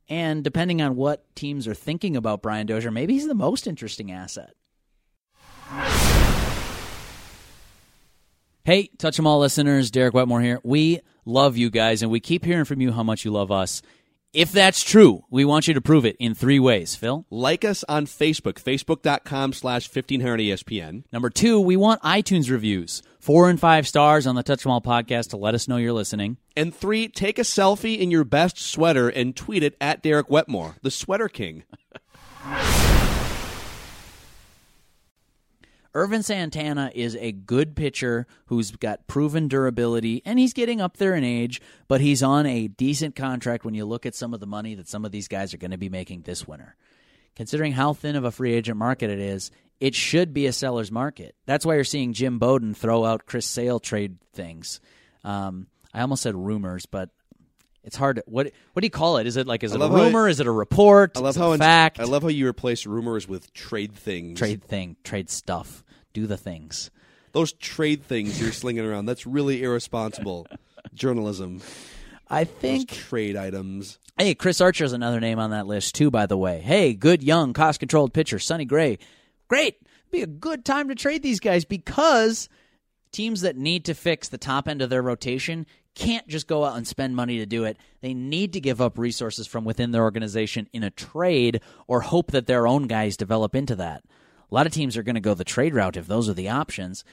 and 0.07 0.43
depending 0.43 0.81
on 0.81 0.95
what 0.95 1.35
teams 1.35 1.67
are 1.67 1.73
thinking 1.73 2.15
about 2.15 2.41
Brian 2.41 2.65
Dozier, 2.65 2.91
maybe 2.91 3.13
he's 3.13 3.27
the 3.27 3.35
most 3.35 3.67
interesting 3.67 4.11
asset. 4.11 4.53
Hey, 8.63 8.89
Touch 8.97 9.17
'em 9.17 9.27
All 9.27 9.39
listeners, 9.39 9.89
Derek 9.89 10.13
Wetmore 10.13 10.41
here. 10.41 10.59
We 10.63 10.99
love 11.25 11.57
you 11.57 11.69
guys, 11.69 12.01
and 12.01 12.11
we 12.11 12.19
keep 12.19 12.45
hearing 12.45 12.65
from 12.65 12.81
you 12.81 12.91
how 12.91 13.03
much 13.03 13.25
you 13.25 13.31
love 13.31 13.51
us. 13.51 13.81
If 14.31 14.51
that's 14.51 14.83
true, 14.83 15.23
we 15.31 15.43
want 15.43 15.67
you 15.67 15.73
to 15.73 15.81
prove 15.81 16.05
it 16.05 16.15
in 16.19 16.35
three 16.35 16.59
ways. 16.59 16.95
Phil? 16.95 17.25
Like 17.31 17.65
us 17.65 17.83
on 17.89 18.05
Facebook, 18.05 18.61
facebook.com 18.61 19.53
slash 19.53 19.89
1500ESPN. 19.89 21.03
Number 21.11 21.31
two, 21.31 21.59
we 21.59 21.75
want 21.75 22.03
iTunes 22.03 22.51
reviews. 22.51 23.01
Four 23.19 23.49
and 23.49 23.59
five 23.59 23.87
stars 23.87 24.27
on 24.27 24.35
the 24.35 24.43
Touch 24.43 24.63
'em 24.67 24.71
All 24.71 24.81
podcast 24.81 25.29
to 25.31 25.37
let 25.37 25.55
us 25.55 25.67
know 25.67 25.77
you're 25.77 25.93
listening. 25.93 26.37
And 26.55 26.75
three, 26.75 27.07
take 27.07 27.39
a 27.39 27.43
selfie 27.43 27.97
in 27.97 28.11
your 28.11 28.23
best 28.23 28.59
sweater 28.59 29.09
and 29.09 29.35
tweet 29.35 29.63
it 29.63 29.75
at 29.81 30.03
Derek 30.03 30.29
Wetmore, 30.29 30.75
the 30.83 30.91
Sweater 30.91 31.27
King. 31.27 31.63
Ervin 35.95 36.21
Santana 36.21 36.91
is 36.93 37.15
a 37.15 37.31
good 37.31 37.75
pitcher 37.75 38.27
who's 38.45 38.71
got 38.71 39.07
proven 39.07 39.47
durability, 39.47 40.21
and 40.23 40.37
he's 40.37 40.53
getting 40.53 40.79
up 40.79 40.97
there 40.97 41.15
in 41.15 41.23
age, 41.23 41.61
but 41.87 41.99
he's 41.99 42.21
on 42.21 42.45
a 42.45 42.67
decent 42.67 43.15
contract 43.15 43.65
when 43.65 43.73
you 43.73 43.85
look 43.85 44.05
at 44.05 44.13
some 44.13 44.33
of 44.33 44.39
the 44.39 44.45
money 44.45 44.75
that 44.75 44.87
some 44.87 45.03
of 45.03 45.11
these 45.11 45.27
guys 45.27 45.53
are 45.53 45.57
going 45.57 45.71
to 45.71 45.77
be 45.77 45.89
making 45.89 46.21
this 46.21 46.47
winter. 46.47 46.75
Considering 47.35 47.71
how 47.71 47.93
thin 47.93 48.15
of 48.15 48.23
a 48.23 48.31
free 48.31 48.53
agent 48.53 48.77
market 48.77 49.09
it 49.09 49.19
is, 49.19 49.49
it 49.79 49.95
should 49.95 50.33
be 50.33 50.45
a 50.45 50.53
seller's 50.53 50.91
market. 50.91 51.35
That's 51.45 51.65
why 51.65 51.75
you're 51.75 51.83
seeing 51.83 52.13
Jim 52.13 52.37
Bowden 52.37 52.73
throw 52.73 53.05
out 53.05 53.25
Chris 53.25 53.45
Sale 53.45 53.79
trade 53.79 54.17
things. 54.33 54.81
Um, 55.23 55.67
I 55.93 56.01
almost 56.01 56.21
said 56.21 56.35
rumors, 56.35 56.85
but 56.85 57.09
it's 57.83 57.95
hard. 57.95 58.17
To, 58.17 58.23
what 58.25 58.51
what 58.73 58.81
do 58.81 58.85
you 58.85 58.91
call 58.91 59.17
it? 59.17 59.27
Is 59.27 59.37
it 59.37 59.47
like 59.47 59.63
is 59.63 59.73
it 59.73 59.81
a 59.81 59.87
rumor? 59.87 60.27
is 60.27 60.39
it 60.39 60.47
a 60.47 60.51
report? 60.51 61.17
I 61.17 61.21
love 61.21 61.35
how 61.35 61.55
fact. 61.57 61.99
I 61.99 62.03
love 62.03 62.23
how 62.23 62.29
you 62.29 62.47
replace 62.47 62.85
rumors 62.85 63.27
with 63.27 63.53
trade 63.53 63.93
things. 63.95 64.37
trade 64.39 64.63
thing, 64.63 64.97
trade 65.03 65.29
stuff, 65.29 65.83
do 66.13 66.27
the 66.27 66.37
things. 66.37 66.91
Those 67.31 67.53
trade 67.53 68.03
things 68.03 68.41
you're 68.41 68.51
slinging 68.51 68.85
around. 68.85 69.05
That's 69.05 69.25
really 69.25 69.63
irresponsible 69.63 70.47
journalism. 70.93 71.61
I 72.27 72.43
Those 72.43 72.53
think 72.55 72.89
trade 72.91 73.35
items. 73.35 73.97
Hey, 74.17 74.35
Chris 74.35 74.61
Archer 74.61 74.83
is 74.83 74.93
another 74.93 75.19
name 75.19 75.39
on 75.39 75.51
that 75.51 75.67
list 75.67 75.95
too. 75.95 76.11
By 76.11 76.25
the 76.25 76.37
way, 76.37 76.59
hey, 76.59 76.93
good 76.93 77.23
young 77.23 77.53
cost 77.53 77.79
controlled 77.79 78.13
pitcher, 78.13 78.39
Sonny 78.39 78.65
Gray. 78.65 78.99
Great, 79.47 79.77
be 80.11 80.21
a 80.21 80.27
good 80.27 80.65
time 80.65 80.89
to 80.89 80.95
trade 80.95 81.23
these 81.23 81.39
guys 81.39 81.65
because 81.65 82.49
teams 83.11 83.41
that 83.41 83.57
need 83.57 83.85
to 83.85 83.93
fix 83.93 84.27
the 84.27 84.37
top 84.37 84.67
end 84.67 84.81
of 84.81 84.89
their 84.89 85.01
rotation 85.01 85.65
can't 85.99 86.27
just 86.29 86.47
go 86.47 86.63
out 86.63 86.77
and 86.77 86.87
spend 86.87 87.13
money 87.13 87.39
to 87.39 87.45
do 87.45 87.65
it. 87.65 87.77
They 87.99 88.13
need 88.13 88.53
to 88.53 88.61
give 88.61 88.79
up 88.79 88.97
resources 88.97 89.47
from 89.47 89.65
within 89.65 89.91
their 89.91 90.03
organization 90.03 90.69
in 90.71 90.81
a 90.81 90.89
trade 90.89 91.61
or 91.87 91.99
hope 91.99 92.31
that 92.31 92.47
their 92.47 92.65
own 92.65 92.87
guys 92.87 93.17
develop 93.17 93.53
into 93.53 93.75
that. 93.75 94.03
A 94.49 94.55
lot 94.55 94.65
of 94.65 94.71
teams 94.71 94.95
are 94.95 95.03
going 95.03 95.15
to 95.15 95.21
go 95.21 95.33
the 95.33 95.43
trade 95.43 95.75
route 95.75 95.97
if 95.97 96.07
those 96.07 96.29
are 96.29 96.33
the 96.33 96.47
options. 96.47 97.03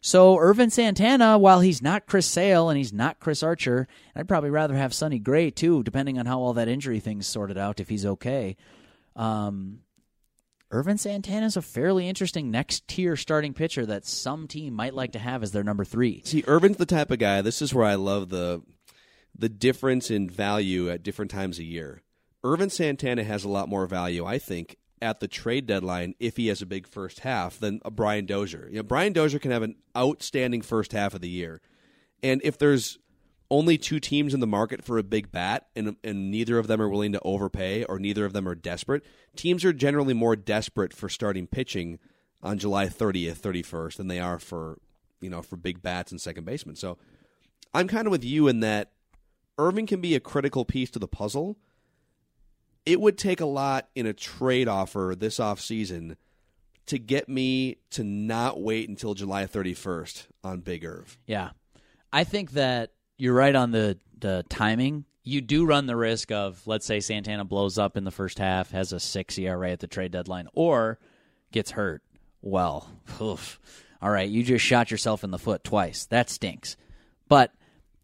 So 0.00 0.38
Ervin 0.38 0.70
Santana, 0.70 1.36
while 1.36 1.58
he's 1.58 1.82
not 1.82 2.06
Chris 2.06 2.26
Sale 2.26 2.68
and 2.68 2.78
he's 2.78 2.92
not 2.92 3.18
Chris 3.18 3.42
Archer, 3.42 3.88
I'd 4.14 4.28
probably 4.28 4.50
rather 4.50 4.76
have 4.76 4.94
Sonny 4.94 5.18
Gray 5.18 5.50
too, 5.50 5.82
depending 5.82 6.16
on 6.16 6.26
how 6.26 6.38
all 6.38 6.52
that 6.52 6.68
injury 6.68 7.00
thing's 7.00 7.26
sorted 7.26 7.58
out. 7.58 7.80
If 7.80 7.88
he's 7.88 8.06
okay, 8.06 8.56
um, 9.16 9.80
Ervin 10.72 10.98
Santana's 10.98 11.56
a 11.56 11.62
fairly 11.62 12.08
interesting 12.08 12.50
next 12.50 12.88
tier 12.88 13.16
starting 13.16 13.54
pitcher 13.54 13.86
that 13.86 14.04
some 14.04 14.48
team 14.48 14.74
might 14.74 14.94
like 14.94 15.12
to 15.12 15.18
have 15.18 15.42
as 15.42 15.52
their 15.52 15.62
number 15.62 15.84
three. 15.84 16.22
See, 16.24 16.42
Ervin's 16.48 16.76
the 16.76 16.86
type 16.86 17.10
of 17.10 17.18
guy. 17.18 17.40
This 17.40 17.62
is 17.62 17.72
where 17.72 17.84
I 17.84 17.94
love 17.94 18.28
the 18.30 18.62
the 19.38 19.48
difference 19.48 20.10
in 20.10 20.28
value 20.30 20.90
at 20.90 21.02
different 21.02 21.30
times 21.30 21.58
a 21.58 21.64
year. 21.64 22.02
Ervin 22.42 22.70
Santana 22.70 23.22
has 23.22 23.44
a 23.44 23.48
lot 23.48 23.68
more 23.68 23.86
value, 23.86 24.24
I 24.24 24.38
think, 24.38 24.76
at 25.02 25.20
the 25.20 25.28
trade 25.28 25.66
deadline 25.66 26.14
if 26.18 26.36
he 26.36 26.48
has 26.48 26.62
a 26.62 26.66
big 26.66 26.88
first 26.88 27.20
half 27.20 27.58
than 27.58 27.80
a 27.84 27.90
Brian 27.90 28.24
Dozier. 28.24 28.66
You 28.70 28.76
know, 28.76 28.82
Brian 28.82 29.12
Dozier 29.12 29.38
can 29.38 29.50
have 29.50 29.62
an 29.62 29.76
outstanding 29.96 30.62
first 30.62 30.92
half 30.92 31.14
of 31.14 31.20
the 31.20 31.28
year, 31.28 31.60
and 32.22 32.40
if 32.42 32.58
there's 32.58 32.98
only 33.50 33.78
two 33.78 34.00
teams 34.00 34.34
in 34.34 34.40
the 34.40 34.46
market 34.46 34.82
for 34.82 34.98
a 34.98 35.02
big 35.02 35.30
bat, 35.30 35.66
and 35.76 35.96
and 36.02 36.30
neither 36.30 36.58
of 36.58 36.66
them 36.66 36.80
are 36.80 36.88
willing 36.88 37.12
to 37.12 37.20
overpay, 37.22 37.84
or 37.84 37.98
neither 37.98 38.24
of 38.24 38.32
them 38.32 38.48
are 38.48 38.54
desperate. 38.54 39.04
Teams 39.36 39.64
are 39.64 39.72
generally 39.72 40.14
more 40.14 40.36
desperate 40.36 40.92
for 40.92 41.08
starting 41.08 41.46
pitching 41.46 41.98
on 42.42 42.58
July 42.58 42.86
30th, 42.86 43.38
31st 43.38 43.96
than 43.96 44.08
they 44.08 44.20
are 44.20 44.38
for 44.38 44.78
you 45.20 45.30
know 45.30 45.42
for 45.42 45.56
big 45.56 45.82
bats 45.82 46.10
and 46.10 46.20
second 46.20 46.44
baseman. 46.44 46.76
So 46.76 46.98
I'm 47.74 47.88
kind 47.88 48.06
of 48.06 48.10
with 48.10 48.24
you 48.24 48.48
in 48.48 48.60
that 48.60 48.92
Irving 49.58 49.86
can 49.86 50.00
be 50.00 50.14
a 50.14 50.20
critical 50.20 50.64
piece 50.64 50.90
to 50.90 50.98
the 50.98 51.08
puzzle. 51.08 51.56
It 52.84 53.00
would 53.00 53.18
take 53.18 53.40
a 53.40 53.46
lot 53.46 53.88
in 53.94 54.06
a 54.06 54.12
trade 54.12 54.68
offer 54.68 55.14
this 55.18 55.38
offseason 55.38 56.16
to 56.86 56.98
get 56.98 57.28
me 57.28 57.78
to 57.90 58.04
not 58.04 58.60
wait 58.60 58.88
until 58.88 59.14
July 59.14 59.44
31st 59.46 60.26
on 60.44 60.60
Big 60.60 60.84
Irv. 60.84 61.18
Yeah, 61.26 61.50
I 62.12 62.22
think 62.22 62.52
that 62.52 62.92
you're 63.16 63.34
right 63.34 63.54
on 63.54 63.70
the 63.70 63.98
the 64.18 64.44
timing. 64.48 65.04
You 65.22 65.40
do 65.40 65.66
run 65.66 65.86
the 65.86 65.96
risk 65.96 66.30
of, 66.30 66.64
let's 66.66 66.86
say, 66.86 67.00
Santana 67.00 67.44
blows 67.44 67.78
up 67.78 67.96
in 67.96 68.04
the 68.04 68.12
first 68.12 68.38
half, 68.38 68.70
has 68.70 68.92
a 68.92 69.00
six 69.00 69.36
ERA 69.36 69.72
at 69.72 69.80
the 69.80 69.88
trade 69.88 70.12
deadline, 70.12 70.46
or 70.54 71.00
gets 71.50 71.72
hurt. 71.72 72.02
Well, 72.42 72.88
oof. 73.20 73.58
all 74.00 74.10
right, 74.10 74.28
you 74.28 74.44
just 74.44 74.64
shot 74.64 74.92
yourself 74.92 75.24
in 75.24 75.32
the 75.32 75.38
foot 75.38 75.64
twice. 75.64 76.06
That 76.06 76.30
stinks. 76.30 76.76
But 77.28 77.52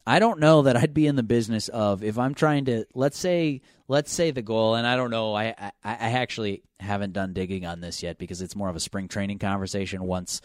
I 0.05 0.19
don't 0.19 0.41
know 0.41 0.63
that 0.63 0.77
I'd 0.77 0.95
be 0.95 1.07
in 1.07 1.15
the 1.15 1.23
business 1.23 1.69
of 1.69 2.03
if 2.03 2.19
I'm 2.19 2.35
trying 2.35 2.65
to 2.65 2.87
let's 2.95 3.19
say 3.19 3.61
let's 3.87 4.13
say 4.13 4.33
the 4.33 4.43
goal, 4.43 4.75
and 4.75 4.87
I 4.87 4.97
don't 4.97 5.11
know. 5.11 5.35
I 5.35 5.55
I, 5.57 5.73
I 5.85 6.11
actually 6.13 6.63
haven't 6.81 7.13
done 7.13 7.33
digging 7.33 7.65
on 7.67 7.81
this 7.81 8.03
yet 8.03 8.19
because 8.19 8.43
it's 8.43 8.57
more 8.57 8.69
of 8.69 8.77
a 8.77 8.81
spring 8.81 9.07
training 9.07 9.39
conversation. 9.39 10.03
Once 10.03 10.41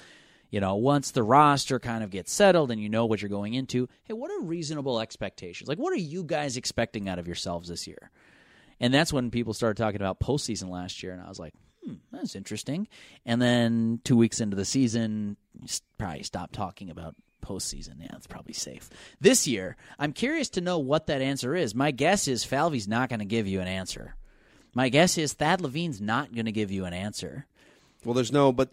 You 0.50 0.62
know, 0.62 0.76
once 0.76 1.12
the 1.12 1.24
roster 1.24 1.80
kind 1.80 2.04
of 2.04 2.10
gets 2.10 2.32
settled 2.32 2.72
and 2.72 2.82
you 2.82 2.88
know 2.90 3.06
what 3.06 3.22
you're 3.22 3.30
going 3.30 3.54
into, 3.54 3.90
hey, 4.06 4.14
what 4.14 4.32
are 4.32 4.42
reasonable 4.42 5.00
expectations? 5.00 5.68
Like, 5.68 5.78
what 5.78 5.92
are 5.92 5.98
you 5.98 6.24
guys 6.24 6.56
expecting 6.56 7.10
out 7.10 7.20
of 7.20 7.28
yourselves 7.28 7.68
this 7.68 7.86
year? 7.86 8.12
And 8.80 8.94
that's 8.94 9.12
when 9.12 9.32
people 9.32 9.54
started 9.54 9.82
talking 9.82 10.02
about 10.02 10.20
postseason 10.20 10.70
last 10.70 11.04
year, 11.04 11.12
and 11.12 11.22
I 11.22 11.28
was 11.28 11.40
like, 11.40 11.54
hmm, 11.84 11.96
that's 12.12 12.36
interesting. 12.36 12.88
And 13.26 13.42
then 13.42 14.00
two 14.04 14.16
weeks 14.16 14.40
into 14.40 14.56
the 14.56 14.66
season, 14.66 15.36
probably 15.98 16.24
stopped 16.24 16.54
talking 16.54 16.90
about 16.90 17.16
postseason. 17.44 17.96
Yeah, 18.00 18.16
it's 18.16 18.28
probably 18.28 18.54
safe. 18.54 18.90
This 19.20 19.48
year, 19.48 19.76
I'm 19.98 20.14
curious 20.14 20.50
to 20.52 20.62
know 20.62 20.80
what 20.80 21.08
that 21.08 21.22
answer 21.22 21.56
is. 21.56 21.74
My 21.74 21.92
guess 21.92 22.28
is 22.28 22.44
Falvey's 22.44 22.88
not 22.88 23.10
going 23.10 23.20
to 23.20 23.26
give 23.26 23.48
you 23.48 23.62
an 23.62 23.68
answer. 23.68 24.16
My 24.74 24.90
guess 24.90 25.18
is 25.18 25.34
Thad 25.34 25.62
Levine's 25.62 26.00
not 26.00 26.34
going 26.34 26.46
to 26.46 26.52
give 26.52 26.72
you 26.72 26.86
an 26.86 26.94
answer. 26.94 27.48
Well, 28.06 28.14
there's 28.14 28.32
no, 28.32 28.52
but 28.52 28.70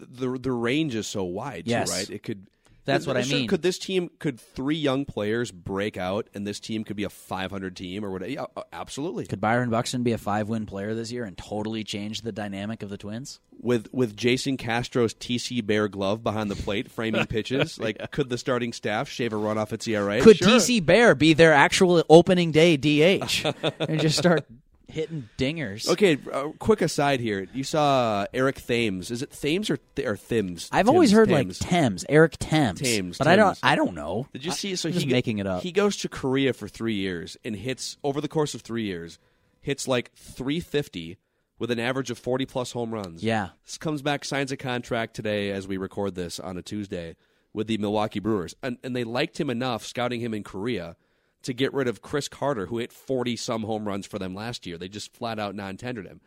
the 0.00 0.38
the 0.38 0.52
range 0.52 0.94
is 0.94 1.06
so 1.06 1.24
wide, 1.24 1.64
too, 1.66 1.70
Yes. 1.70 1.90
right? 1.90 2.08
It 2.10 2.22
could. 2.22 2.46
That's 2.86 3.06
what 3.06 3.16
I 3.16 3.22
mean. 3.22 3.46
Could 3.46 3.62
this 3.62 3.78
team, 3.78 4.10
could 4.18 4.40
three 4.40 4.74
young 4.74 5.04
players 5.04 5.52
break 5.52 5.96
out, 5.96 6.28
and 6.34 6.44
this 6.46 6.58
team 6.58 6.82
could 6.82 6.96
be 6.96 7.04
a 7.04 7.10
500 7.10 7.76
team 7.76 8.04
or 8.04 8.10
whatever? 8.10 8.30
Yeah, 8.32 8.46
uh, 8.56 8.62
absolutely. 8.72 9.26
Could 9.26 9.40
Byron 9.40 9.70
Buxton 9.70 10.02
be 10.02 10.10
a 10.12 10.18
five 10.18 10.48
win 10.48 10.66
player 10.66 10.92
this 10.94 11.12
year 11.12 11.24
and 11.24 11.36
totally 11.38 11.84
change 11.84 12.22
the 12.22 12.32
dynamic 12.32 12.82
of 12.82 12.88
the 12.88 12.96
Twins? 12.96 13.38
with 13.62 13.88
with 13.92 14.16
Jason 14.16 14.56
Castro's 14.56 15.12
TC 15.12 15.64
Bear 15.64 15.86
glove 15.86 16.22
behind 16.24 16.50
the 16.50 16.56
plate, 16.56 16.90
framing 16.90 17.26
pitches. 17.28 17.78
Like, 17.78 18.10
could 18.10 18.30
the 18.30 18.38
starting 18.38 18.72
staff 18.72 19.08
shave 19.08 19.34
a 19.34 19.36
run 19.36 19.58
off 19.58 19.72
its 19.74 19.86
ERA? 19.86 20.20
Could 20.22 20.38
Sure. 20.38 20.48
TC 20.48 20.84
Bear 20.84 21.14
be 21.14 21.34
their 21.34 21.52
actual 21.52 22.02
opening 22.08 22.50
day 22.50 22.76
DH 22.78 23.44
and 23.80 24.00
just 24.00 24.16
start 24.18 24.46
hitting 24.90 25.28
dingers? 25.38 25.88
Okay, 25.88 26.18
uh, 26.32 26.48
quick 26.58 26.82
aside 26.82 27.20
here. 27.20 27.46
You 27.54 27.64
saw 27.64 28.26
Eric 28.34 28.56
Thames. 28.66 29.10
Is 29.10 29.22
it 29.22 29.30
Thames 29.30 29.70
or 29.70 29.78
th- 29.96 30.06
or 30.06 30.16
Thims? 30.16 30.68
I've 30.72 30.88
always 30.88 31.12
heard 31.12 31.28
Thames. 31.28 31.60
like 31.60 31.70
Thames, 31.70 32.04
Eric 32.08 32.38
Thames, 32.38 32.80
Thames, 32.80 33.18
but 33.18 33.26
I 33.26 33.36
don't. 33.36 33.58
I 33.62 33.74
don't 33.76 33.94
know. 33.94 34.26
Did 34.32 34.44
you 34.44 34.52
see? 34.52 34.76
So 34.76 34.88
I'm 34.88 34.94
he 34.94 35.06
go- 35.06 35.12
making 35.12 35.38
it 35.38 35.46
up. 35.46 35.62
He 35.62 35.72
goes 35.72 35.96
to 35.98 36.08
Korea 36.08 36.52
for 36.52 36.68
three 36.68 36.94
years 36.94 37.36
and 37.44 37.56
hits 37.56 37.96
over 38.04 38.20
the 38.20 38.28
course 38.28 38.54
of 38.54 38.60
three 38.62 38.84
years, 38.84 39.18
hits 39.60 39.88
like 39.88 40.12
350 40.14 41.18
with 41.58 41.70
an 41.70 41.78
average 41.78 42.10
of 42.10 42.18
40 42.18 42.46
plus 42.46 42.72
home 42.72 42.92
runs. 42.92 43.22
Yeah. 43.22 43.50
This 43.66 43.76
comes 43.78 44.00
back, 44.02 44.24
signs 44.24 44.50
a 44.50 44.56
contract 44.56 45.14
today 45.14 45.50
as 45.50 45.68
we 45.68 45.76
record 45.76 46.14
this 46.14 46.40
on 46.40 46.56
a 46.56 46.62
Tuesday 46.62 47.16
with 47.52 47.66
the 47.66 47.76
Milwaukee 47.78 48.20
Brewers, 48.20 48.54
and 48.62 48.78
and 48.84 48.94
they 48.94 49.04
liked 49.04 49.38
him 49.40 49.50
enough, 49.50 49.84
scouting 49.84 50.20
him 50.20 50.32
in 50.32 50.42
Korea, 50.42 50.96
to 51.42 51.52
get 51.52 51.72
rid 51.72 51.88
of 51.88 52.02
Chris 52.02 52.28
Carter, 52.28 52.66
who 52.66 52.78
hit 52.78 52.92
40 52.92 53.36
some 53.36 53.62
home 53.62 53.86
runs 53.86 54.06
for 54.06 54.18
them 54.18 54.34
last 54.34 54.66
year. 54.66 54.78
They 54.78 54.88
just 54.88 55.14
flat 55.14 55.38
out 55.38 55.54
non 55.54 55.76
tendered 55.76 56.06
him. 56.06 56.20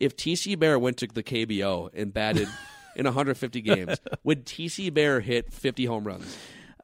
If 0.00 0.16
TC 0.16 0.58
Bear 0.58 0.78
went 0.78 0.96
to 0.98 1.06
the 1.06 1.22
KBO 1.22 1.90
and 1.94 2.12
batted 2.12 2.48
in 2.96 3.04
150 3.04 3.60
games, 3.60 3.98
would 4.22 4.44
TC 4.44 4.92
Bear 4.92 5.20
hit 5.20 5.52
50 5.52 5.84
home 5.86 6.04
runs? 6.04 6.36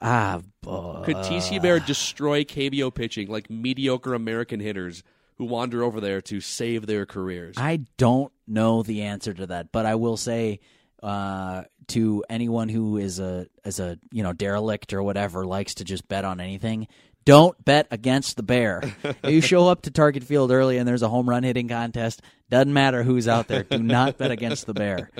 ah, 0.02 0.40
boy. 0.62 1.02
Could 1.04 1.16
TC 1.16 1.60
Bear 1.60 1.78
destroy 1.80 2.44
KBO 2.44 2.94
pitching 2.94 3.28
like 3.28 3.50
mediocre 3.50 4.14
American 4.14 4.60
hitters 4.60 5.02
who 5.36 5.44
wander 5.44 5.82
over 5.82 6.00
there 6.00 6.20
to 6.22 6.40
save 6.40 6.86
their 6.86 7.06
careers? 7.06 7.56
I 7.58 7.84
don't 7.96 8.32
know 8.46 8.82
the 8.82 9.02
answer 9.02 9.34
to 9.34 9.46
that, 9.48 9.72
but 9.72 9.86
I 9.86 9.96
will 9.96 10.16
say 10.16 10.60
uh, 11.02 11.64
to 11.88 12.24
anyone 12.28 12.68
who 12.68 12.96
is 12.96 13.18
a 13.20 13.46
as 13.64 13.80
a 13.80 13.98
you 14.12 14.22
know 14.22 14.32
derelict 14.32 14.92
or 14.92 15.02
whatever 15.02 15.46
likes 15.46 15.74
to 15.76 15.84
just 15.84 16.08
bet 16.08 16.24
on 16.24 16.40
anything. 16.40 16.86
Don't 17.24 17.62
bet 17.64 17.86
against 17.90 18.36
the 18.36 18.42
bear. 18.42 18.82
You 19.24 19.40
show 19.40 19.68
up 19.68 19.82
to 19.82 19.90
Target 19.90 20.24
Field 20.24 20.50
early 20.50 20.78
and 20.78 20.88
there's 20.88 21.02
a 21.02 21.08
home 21.08 21.28
run 21.28 21.42
hitting 21.42 21.68
contest. 21.68 22.22
Doesn't 22.48 22.72
matter 22.72 23.02
who's 23.02 23.28
out 23.28 23.48
there. 23.48 23.62
Do 23.62 23.78
not 23.78 24.18
bet 24.18 24.30
against 24.30 24.66
the 24.66 24.74
bear. 24.74 25.10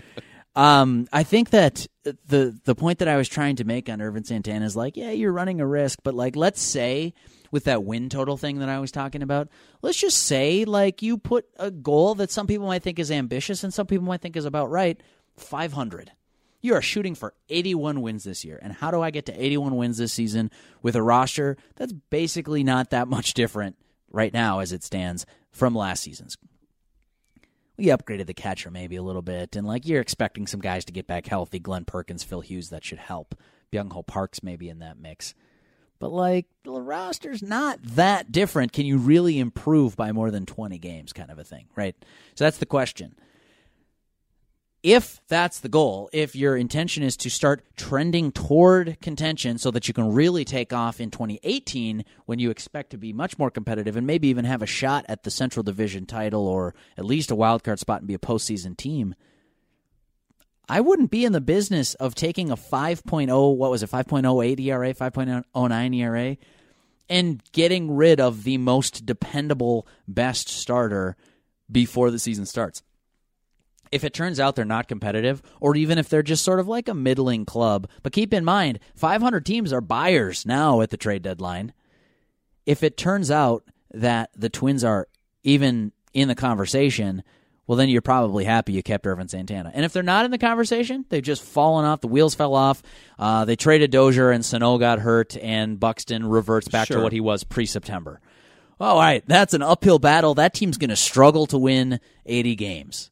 Um, 0.56 1.06
I 1.12 1.22
think 1.22 1.50
that 1.50 1.86
the 2.02 2.58
the 2.64 2.74
point 2.74 2.98
that 2.98 3.08
I 3.08 3.16
was 3.16 3.28
trying 3.28 3.56
to 3.56 3.64
make 3.64 3.88
on 3.88 4.00
Ervin 4.00 4.24
Santana 4.24 4.64
is 4.64 4.74
like, 4.74 4.96
yeah, 4.96 5.10
you're 5.10 5.32
running 5.32 5.60
a 5.60 5.66
risk, 5.66 6.00
but 6.02 6.14
like, 6.14 6.34
let's 6.34 6.60
say 6.60 7.14
with 7.52 7.64
that 7.64 7.84
win 7.84 8.08
total 8.08 8.36
thing 8.36 8.58
that 8.58 8.68
I 8.68 8.80
was 8.80 8.90
talking 8.90 9.22
about, 9.22 9.48
let's 9.82 9.98
just 9.98 10.18
say 10.18 10.64
like 10.64 11.02
you 11.02 11.18
put 11.18 11.46
a 11.56 11.70
goal 11.70 12.16
that 12.16 12.30
some 12.30 12.46
people 12.46 12.66
might 12.66 12.82
think 12.82 12.98
is 12.98 13.10
ambitious 13.10 13.62
and 13.62 13.72
some 13.72 13.86
people 13.86 14.06
might 14.06 14.22
think 14.22 14.36
is 14.36 14.44
about 14.44 14.70
right, 14.70 15.00
500. 15.36 16.10
You 16.60 16.74
are 16.74 16.82
shooting 16.82 17.14
for 17.14 17.34
81 17.48 18.02
wins 18.02 18.24
this 18.24 18.44
year. 18.44 18.58
And 18.60 18.72
how 18.72 18.90
do 18.90 19.00
I 19.00 19.10
get 19.10 19.26
to 19.26 19.44
81 19.44 19.76
wins 19.76 19.98
this 19.98 20.12
season 20.12 20.50
with 20.82 20.94
a 20.94 21.02
roster 21.02 21.56
that's 21.76 21.92
basically 21.92 22.62
not 22.62 22.90
that 22.90 23.08
much 23.08 23.34
different 23.34 23.76
right 24.10 24.32
now 24.32 24.58
as 24.58 24.72
it 24.72 24.82
stands 24.82 25.24
from 25.50 25.74
last 25.74 26.02
season's? 26.02 26.36
We 27.76 27.86
upgraded 27.86 28.26
the 28.26 28.34
catcher 28.34 28.70
maybe 28.70 28.96
a 28.96 29.02
little 29.02 29.22
bit, 29.22 29.56
and 29.56 29.66
like 29.66 29.86
you're 29.86 30.02
expecting 30.02 30.46
some 30.46 30.60
guys 30.60 30.84
to 30.84 30.92
get 30.92 31.06
back 31.06 31.26
healthy. 31.26 31.58
Glen 31.58 31.86
Perkins, 31.86 32.22
Phil 32.22 32.42
Hughes, 32.42 32.68
that 32.68 32.84
should 32.84 32.98
help. 32.98 33.34
Byung 33.72 33.92
Ho 33.92 34.02
Parks 34.02 34.42
maybe 34.42 34.68
in 34.68 34.80
that 34.80 34.98
mix. 34.98 35.34
But 35.98 36.12
like 36.12 36.46
the 36.64 36.72
roster's 36.72 37.42
not 37.42 37.82
that 37.82 38.32
different. 38.32 38.72
Can 38.72 38.84
you 38.84 38.98
really 38.98 39.38
improve 39.38 39.96
by 39.96 40.12
more 40.12 40.30
than 40.30 40.44
20 40.44 40.78
games 40.78 41.12
kind 41.14 41.30
of 41.30 41.38
a 41.38 41.44
thing, 41.44 41.68
right? 41.74 41.94
So 42.34 42.44
that's 42.44 42.58
the 42.58 42.66
question. 42.66 43.14
If 44.82 45.20
that's 45.28 45.60
the 45.60 45.68
goal, 45.68 46.08
if 46.10 46.34
your 46.34 46.56
intention 46.56 47.02
is 47.02 47.14
to 47.18 47.30
start 47.30 47.62
trending 47.76 48.32
toward 48.32 48.98
contention 49.02 49.58
so 49.58 49.70
that 49.72 49.88
you 49.88 49.92
can 49.92 50.12
really 50.12 50.46
take 50.46 50.72
off 50.72 51.02
in 51.02 51.10
2018 51.10 52.02
when 52.24 52.38
you 52.38 52.50
expect 52.50 52.90
to 52.90 52.96
be 52.96 53.12
much 53.12 53.38
more 53.38 53.50
competitive 53.50 53.96
and 53.96 54.06
maybe 54.06 54.28
even 54.28 54.46
have 54.46 54.62
a 54.62 54.66
shot 54.66 55.04
at 55.06 55.22
the 55.22 55.30
Central 55.30 55.62
Division 55.62 56.06
title 56.06 56.48
or 56.48 56.74
at 56.96 57.04
least 57.04 57.30
a 57.30 57.34
wild 57.34 57.62
card 57.62 57.78
spot 57.78 58.00
and 58.00 58.08
be 58.08 58.14
a 58.14 58.18
postseason 58.18 58.74
team, 58.74 59.14
I 60.66 60.80
wouldn't 60.80 61.10
be 61.10 61.26
in 61.26 61.32
the 61.32 61.42
business 61.42 61.94
of 61.94 62.14
taking 62.14 62.50
a 62.50 62.56
5.0, 62.56 63.56
what 63.56 63.70
was 63.70 63.82
it, 63.82 63.90
5.08 63.90 64.60
ERA, 64.60 64.94
5.09 64.94 65.96
ERA, 65.96 66.36
and 67.10 67.42
getting 67.52 67.94
rid 67.94 68.18
of 68.18 68.44
the 68.44 68.56
most 68.56 69.04
dependable, 69.04 69.86
best 70.08 70.48
starter 70.48 71.16
before 71.70 72.10
the 72.10 72.18
season 72.18 72.46
starts. 72.46 72.82
If 73.92 74.04
it 74.04 74.14
turns 74.14 74.38
out 74.38 74.56
they're 74.56 74.64
not 74.64 74.88
competitive, 74.88 75.42
or 75.60 75.74
even 75.76 75.98
if 75.98 76.08
they're 76.08 76.22
just 76.22 76.44
sort 76.44 76.60
of 76.60 76.68
like 76.68 76.88
a 76.88 76.94
middling 76.94 77.44
club, 77.44 77.88
but 78.02 78.12
keep 78.12 78.32
in 78.32 78.44
mind, 78.44 78.78
500 78.94 79.44
teams 79.44 79.72
are 79.72 79.80
buyers 79.80 80.46
now 80.46 80.80
at 80.80 80.90
the 80.90 80.96
trade 80.96 81.22
deadline. 81.22 81.72
If 82.66 82.82
it 82.82 82.96
turns 82.96 83.30
out 83.30 83.64
that 83.92 84.30
the 84.36 84.48
Twins 84.48 84.84
are 84.84 85.08
even 85.42 85.92
in 86.12 86.28
the 86.28 86.34
conversation, 86.34 87.22
well, 87.66 87.76
then 87.76 87.88
you're 87.88 88.02
probably 88.02 88.44
happy 88.44 88.72
you 88.72 88.82
kept 88.82 89.06
Ervin 89.06 89.28
Santana. 89.28 89.70
And 89.72 89.84
if 89.84 89.92
they're 89.92 90.02
not 90.02 90.24
in 90.24 90.32
the 90.32 90.38
conversation, 90.38 91.04
they've 91.08 91.22
just 91.22 91.42
fallen 91.42 91.84
off, 91.84 92.00
the 92.00 92.08
wheels 92.08 92.34
fell 92.34 92.54
off. 92.54 92.82
Uh, 93.18 93.44
they 93.44 93.54
traded 93.54 93.92
Dozier, 93.92 94.32
and 94.32 94.44
Sano 94.44 94.76
got 94.78 94.98
hurt, 94.98 95.36
and 95.36 95.78
Buxton 95.78 96.26
reverts 96.26 96.66
back 96.66 96.88
to 96.88 97.00
what 97.00 97.12
he 97.12 97.20
was 97.20 97.44
pre 97.44 97.66
September. 97.66 98.20
All 98.80 98.98
right, 98.98 99.22
that's 99.26 99.54
an 99.54 99.62
uphill 99.62 99.98
battle. 99.98 100.34
That 100.34 100.52
team's 100.52 100.78
going 100.78 100.90
to 100.90 100.96
struggle 100.96 101.46
to 101.46 101.58
win 101.58 102.00
80 102.26 102.56
games. 102.56 103.10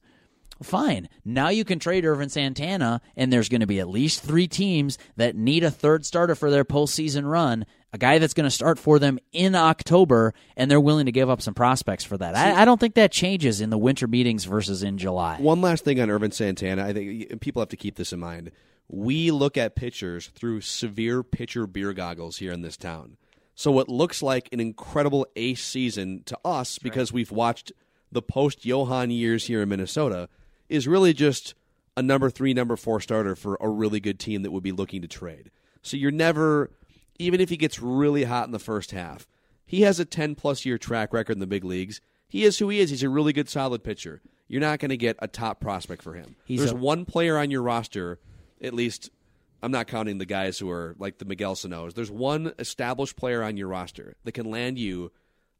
Fine. 0.62 1.08
Now 1.24 1.50
you 1.50 1.64
can 1.64 1.78
trade 1.78 2.04
Ervin 2.04 2.28
Santana, 2.28 3.00
and 3.16 3.32
there's 3.32 3.48
going 3.48 3.60
to 3.60 3.66
be 3.66 3.80
at 3.80 3.88
least 3.88 4.22
three 4.22 4.48
teams 4.48 4.98
that 5.16 5.36
need 5.36 5.62
a 5.62 5.70
third 5.70 6.04
starter 6.04 6.34
for 6.34 6.50
their 6.50 6.64
postseason 6.64 7.30
run. 7.30 7.64
A 7.92 7.98
guy 7.98 8.18
that's 8.18 8.34
going 8.34 8.44
to 8.44 8.50
start 8.50 8.78
for 8.78 8.98
them 8.98 9.18
in 9.32 9.54
October, 9.54 10.34
and 10.56 10.70
they're 10.70 10.80
willing 10.80 11.06
to 11.06 11.12
give 11.12 11.30
up 11.30 11.40
some 11.40 11.54
prospects 11.54 12.04
for 12.04 12.18
that. 12.18 12.34
I, 12.36 12.62
I 12.62 12.64
don't 12.64 12.78
think 12.78 12.94
that 12.94 13.12
changes 13.12 13.60
in 13.60 13.70
the 13.70 13.78
winter 13.78 14.06
meetings 14.06 14.44
versus 14.44 14.82
in 14.82 14.98
July. 14.98 15.36
One 15.38 15.60
last 15.62 15.84
thing 15.84 16.00
on 16.00 16.10
Ervin 16.10 16.32
Santana. 16.32 16.84
I 16.84 16.92
think 16.92 17.40
people 17.40 17.62
have 17.62 17.70
to 17.70 17.76
keep 17.76 17.96
this 17.96 18.12
in 18.12 18.20
mind. 18.20 18.50
We 18.88 19.30
look 19.30 19.56
at 19.56 19.76
pitchers 19.76 20.28
through 20.28 20.62
severe 20.62 21.22
pitcher 21.22 21.66
beer 21.66 21.92
goggles 21.92 22.38
here 22.38 22.52
in 22.52 22.62
this 22.62 22.76
town. 22.76 23.16
So 23.54 23.70
what 23.70 23.88
looks 23.88 24.22
like 24.22 24.48
an 24.52 24.60
incredible 24.60 25.26
ace 25.34 25.64
season 25.64 26.22
to 26.26 26.38
us 26.44 26.78
because 26.78 27.12
we've 27.12 27.32
watched 27.32 27.72
the 28.12 28.22
post 28.22 28.64
Johan 28.64 29.10
years 29.10 29.46
here 29.46 29.62
in 29.62 29.68
Minnesota 29.68 30.28
is 30.68 30.86
really 30.86 31.12
just 31.12 31.54
a 31.96 32.02
number 32.02 32.30
three, 32.30 32.54
number 32.54 32.76
four 32.76 33.00
starter 33.00 33.34
for 33.34 33.56
a 33.60 33.68
really 33.68 34.00
good 34.00 34.18
team 34.18 34.42
that 34.42 34.50
would 34.50 34.62
be 34.62 34.72
looking 34.72 35.02
to 35.02 35.08
trade. 35.08 35.50
So 35.82 35.96
you're 35.96 36.10
never, 36.10 36.70
even 37.18 37.40
if 37.40 37.48
he 37.48 37.56
gets 37.56 37.80
really 37.80 38.24
hot 38.24 38.46
in 38.46 38.52
the 38.52 38.58
first 38.58 38.92
half, 38.92 39.26
he 39.66 39.82
has 39.82 39.98
a 40.00 40.04
10 40.04 40.34
plus 40.34 40.64
year 40.64 40.78
track 40.78 41.12
record 41.12 41.32
in 41.32 41.40
the 41.40 41.46
big 41.46 41.64
leagues. 41.64 42.00
He 42.28 42.44
is 42.44 42.58
who 42.58 42.68
he 42.68 42.80
is. 42.80 42.90
He's 42.90 43.02
a 43.02 43.08
really 43.08 43.32
good, 43.32 43.48
solid 43.48 43.82
pitcher. 43.82 44.20
You're 44.46 44.60
not 44.60 44.78
going 44.78 44.90
to 44.90 44.96
get 44.96 45.16
a 45.18 45.28
top 45.28 45.60
prospect 45.60 46.02
for 46.02 46.14
him. 46.14 46.36
He's 46.44 46.60
There's 46.60 46.72
a- 46.72 46.76
one 46.76 47.04
player 47.04 47.36
on 47.36 47.50
your 47.50 47.62
roster, 47.62 48.18
at 48.62 48.74
least. 48.74 49.10
I'm 49.62 49.72
not 49.72 49.88
counting 49.88 50.18
the 50.18 50.26
guys 50.26 50.58
who 50.58 50.70
are 50.70 50.94
like 50.98 51.18
the 51.18 51.24
Miguel 51.24 51.56
Sano's. 51.56 51.94
There's 51.94 52.10
one 52.10 52.52
established 52.58 53.16
player 53.16 53.42
on 53.42 53.56
your 53.56 53.68
roster 53.68 54.14
that 54.24 54.32
can 54.32 54.50
land 54.50 54.78
you 54.78 55.10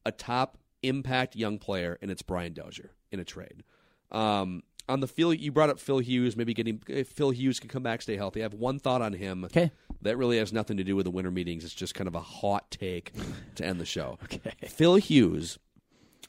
a 0.07 0.13
top 0.13 0.57
impact 0.83 1.35
young 1.35 1.59
player, 1.59 1.99
and 2.01 2.11
it's 2.11 2.23
Brian 2.23 2.53
Dozier 2.53 2.93
in 3.11 3.19
a 3.19 3.25
trade. 3.25 3.65
Um, 4.13 4.63
on 4.89 5.01
the 5.01 5.07
Phil, 5.07 5.35
you 5.35 5.53
brought 5.53 5.71
up 5.71 5.79
Phil 5.79 5.99
Hughes. 5.99 6.37
Maybe 6.37 6.55
getting 6.55 6.83
if 6.89 7.09
Phil 7.09 7.31
Hughes 7.31 7.61
can 7.61 7.69
come 7.69 7.83
back, 7.83 8.03
stay 8.03 8.17
healthy. 8.17 8.41
I 8.41 8.45
have 8.45 8.55
one 8.55 8.79
thought 8.79 9.03
on 9.03 9.13
him. 9.13 9.45
Okay. 9.45 9.71
That 10.03 10.17
really 10.17 10.39
has 10.39 10.53
nothing 10.53 10.77
to 10.77 10.85
do 10.85 10.95
with 10.97 11.05
the 11.05 11.11
winter 11.11 11.31
meetings. 11.31 11.65
It's 11.65 11.75
just 11.75 11.95
kind 11.95 12.09
of 12.09 12.15
a 12.15 12.21
hot 12.21 12.71
take 12.71 13.13
to 13.57 13.65
end 13.65 13.81
the 13.81 13.85
show. 13.85 14.19
okay. 14.25 14.53
Phil 14.69 14.97
Hughes, 14.97 15.59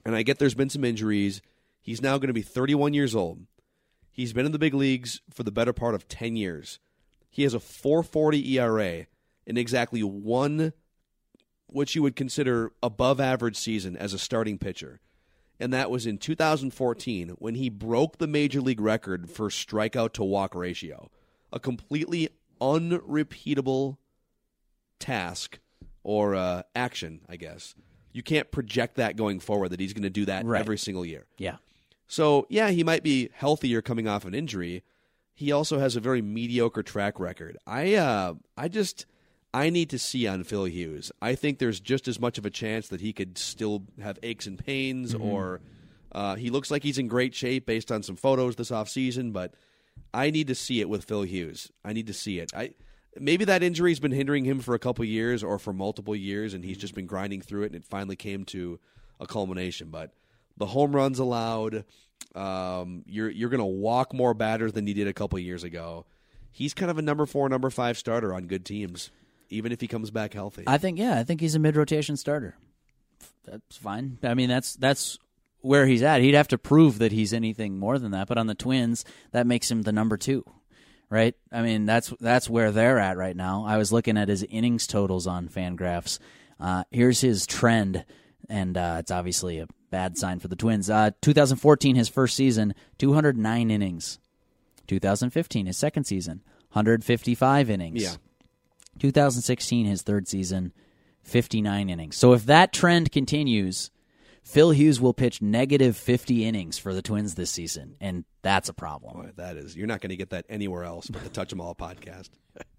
and 0.06 0.15
I 0.15 0.24
get 0.24 0.39
there's 0.39 0.56
been 0.56 0.69
some 0.69 0.84
injuries. 0.84 1.41
He's 1.80 2.02
now 2.02 2.17
going 2.17 2.28
to 2.28 2.34
be 2.34 2.41
31 2.41 2.93
years 2.93 3.15
old. 3.15 3.45
He's 4.12 4.34
been 4.34 4.45
in 4.45 4.52
the 4.52 4.60
big 4.60 4.74
leagues 4.74 5.22
for 5.34 5.43
the 5.43 5.52
better 5.52 5.72
part 5.72 5.95
of 5.95 6.08
10 6.08 6.36
years. 6.36 6.80
He 7.30 7.43
has 7.43 7.54
a 7.54 7.60
440 7.60 8.58
ERA 8.58 9.06
in 9.45 9.58
exactly 9.58 10.04
one, 10.04 10.74
what 11.67 11.95
you 11.95 12.02
would 12.02 12.15
consider 12.15 12.72
above 12.84 13.19
average 13.19 13.56
season 13.56 13.95
as 13.95 14.13
a 14.13 14.19
starting 14.19 14.58
pitcher. 14.58 15.00
And 15.60 15.74
that 15.74 15.91
was 15.91 16.06
in 16.06 16.17
2014 16.17 17.30
when 17.38 17.56
he 17.56 17.69
broke 17.69 18.17
the 18.17 18.28
major 18.28 18.62
league 18.62 18.80
record 18.80 19.30
for 19.30 19.50
strikeout 19.50 20.13
to 20.13 20.24
walk 20.24 20.56
ratio. 20.56 21.10
A 21.52 21.60
completely 21.60 22.30
unrepeatable 22.62 24.00
task 25.00 25.60
or 26.04 26.36
uh, 26.36 26.63
action, 26.76 27.22
I 27.30 27.36
guess. 27.36 27.76
You 28.12 28.24
can't 28.24 28.52
project 28.52 28.95
that 28.95 29.15
going 29.15 29.39
forward 29.39 29.69
that 29.69 29.80
he's 29.80 29.93
going 29.93 30.04
to 30.04 30.10
do 30.10 30.26
that 30.26 30.45
Right. 30.45 30.60
every 30.60 30.78
single 30.78 31.06
year. 31.06 31.26
Yeah. 31.38 31.58
So, 32.08 32.48
yeah, 32.50 32.69
he 32.69 32.84
might 32.84 33.04
be 33.04 33.30
healthier 33.34 33.82
coming 33.82 34.08
off 34.08 34.26
an 34.26 34.34
injury. 34.34 34.84
He 35.36 35.52
also 35.52 35.80
has 35.80 35.95
a 35.95 36.00
very 36.00 36.22
mediocre 36.22 36.84
track 36.84 37.19
record. 37.19 37.58
I 37.67 37.93
uh 37.95 38.34
I 38.58 38.67
just 38.67 39.06
I 39.53 39.69
need 39.69 39.89
to 39.89 39.99
see 39.99 40.27
on 40.27 40.43
Phil 40.43 40.65
Hughes. 40.65 41.12
I 41.21 41.35
think 41.35 41.57
there's 41.59 41.79
just 41.79 42.07
as 42.07 42.19
much 42.19 42.38
of 42.38 42.45
a 42.45 42.49
chance 42.49 42.88
that 42.89 43.01
he 43.01 43.13
could 43.13 43.38
still 43.38 43.83
have 44.01 44.19
aches 44.21 44.45
and 44.45 44.63
pains 44.63 45.15
or 45.15 45.62
uh, 46.12 46.35
he 46.35 46.49
looks 46.49 46.69
like 46.71 46.83
he's 46.83 46.97
in 46.97 47.07
great 47.07 47.33
shape 47.33 47.65
based 47.65 47.91
on 47.91 48.03
some 48.03 48.15
photos 48.15 48.55
this 48.55 48.71
offseason, 48.71 49.33
but 49.33 49.53
I 50.13 50.29
need 50.29 50.47
to 50.47 50.55
see 50.55 50.81
it 50.81 50.89
with 50.89 51.03
Phil 51.03 51.23
Hughes. 51.23 51.71
I 51.83 51.93
need 51.93 52.07
to 52.07 52.13
see 52.13 52.39
it. 52.39 52.51
I 52.55 52.73
maybe 53.19 53.45
that 53.45 53.63
injury's 53.63 53.99
been 53.99 54.12
hindering 54.12 54.45
him 54.45 54.59
for 54.59 54.75
a 54.75 54.79
couple 54.79 55.03
years 55.03 55.43
or 55.43 55.57
for 55.57 55.73
multiple 55.73 56.15
years 56.15 56.53
and 56.53 56.63
he's 56.63 56.77
just 56.77 56.93
been 56.93 57.07
grinding 57.07 57.41
through 57.41 57.63
it 57.63 57.67
and 57.67 57.75
it 57.75 57.83
finally 57.83 58.15
came 58.15 58.45
to 58.45 58.79
a 59.19 59.25
culmination, 59.25 59.89
but 59.89 60.12
the 60.57 60.67
home 60.67 60.95
runs 60.95 61.19
allowed. 61.19 61.85
Um, 62.35 63.03
you're 63.07 63.29
you're 63.29 63.49
gonna 63.49 63.65
walk 63.65 64.13
more 64.13 64.33
batters 64.33 64.73
than 64.73 64.85
you 64.88 64.93
did 64.93 65.07
a 65.07 65.13
couple 65.13 65.39
years 65.39 65.63
ago. 65.63 66.05
He's 66.51 66.73
kind 66.73 66.91
of 66.91 66.97
a 66.97 67.01
number 67.01 67.25
four, 67.25 67.47
number 67.49 67.69
five 67.69 67.97
starter 67.97 68.33
on 68.33 68.45
good 68.45 68.65
teams, 68.65 69.12
even 69.49 69.71
if 69.71 69.81
he 69.81 69.88
comes 69.88 70.12
back 70.12 70.33
healthy. 70.33 70.63
I 70.67 70.77
think 70.77 70.97
yeah, 70.99 71.19
I 71.19 71.23
think 71.23 71.41
he's 71.41 71.55
a 71.55 71.59
mid 71.59 71.75
rotation 71.75 72.17
starter. 72.17 72.55
That's 73.45 73.77
fine. 73.77 74.17
I 74.23 74.33
mean, 74.33 74.49
that's 74.49 74.75
that's 74.75 75.17
where 75.62 75.85
he's 75.85 76.03
at. 76.03 76.21
He'd 76.21 76.35
have 76.35 76.47
to 76.49 76.57
prove 76.57 76.99
that 76.99 77.12
he's 77.12 77.33
anything 77.33 77.77
more 77.79 77.99
than 77.99 78.12
that. 78.12 78.27
But 78.27 78.38
on 78.38 78.47
the 78.47 78.55
Twins, 78.55 79.05
that 79.31 79.47
makes 79.47 79.69
him 79.69 79.81
the 79.81 79.91
number 79.91 80.17
two, 80.17 80.43
right? 81.09 81.35
I 81.51 81.62
mean, 81.62 81.85
that's 81.85 82.13
that's 82.19 82.49
where 82.49 82.71
they're 82.71 82.99
at 82.99 83.17
right 83.17 83.35
now. 83.35 83.65
I 83.65 83.77
was 83.77 83.91
looking 83.91 84.17
at 84.17 84.29
his 84.29 84.43
innings 84.43 84.88
totals 84.88 85.27
on 85.27 85.49
Fangraphs. 85.49 86.19
Uh, 86.59 86.83
here's 86.91 87.21
his 87.21 87.45
trend, 87.45 88.05
and 88.49 88.77
uh, 88.77 88.97
it's 88.99 89.12
obviously 89.12 89.59
a 89.59 89.67
bad 89.89 90.17
sign 90.17 90.39
for 90.39 90.47
the 90.47 90.55
Twins. 90.55 90.89
Uh, 90.89 91.12
2014, 91.21 91.95
his 91.95 92.09
first 92.09 92.35
season, 92.35 92.75
209 92.97 93.71
innings. 93.71 94.19
2015, 94.88 95.67
his 95.67 95.77
second 95.77 96.03
season, 96.05 96.41
155 96.71 97.69
innings. 97.69 98.01
Yeah. 98.01 98.15
2016, 98.99 99.85
his 99.85 100.01
third 100.01 100.27
season, 100.27 100.73
59 101.23 101.89
innings. 101.89 102.15
So 102.15 102.33
if 102.33 102.45
that 102.45 102.71
trend 102.73 103.12
continues, 103.12 103.91
Phil 104.43 104.71
Hughes 104.71 104.99
will 104.99 105.13
pitch 105.13 105.41
negative 105.41 105.95
50 105.97 106.45
innings 106.45 106.77
for 106.77 106.93
the 106.93 107.01
Twins 107.01 107.35
this 107.35 107.51
season, 107.51 107.95
and 107.99 108.25
that's 108.41 108.69
a 108.69 108.73
problem. 108.73 109.21
Boy, 109.21 109.31
that 109.35 109.57
is 109.57 109.75
you're 109.75 109.88
not 109.88 110.01
going 110.01 110.09
to 110.09 110.15
get 110.15 110.31
that 110.31 110.45
anywhere 110.49 110.83
else 110.83 111.07
but 111.07 111.23
the 111.23 111.29
Touch 111.29 111.51
'Em 111.53 111.62
All 111.62 111.75
podcast. 111.75 112.29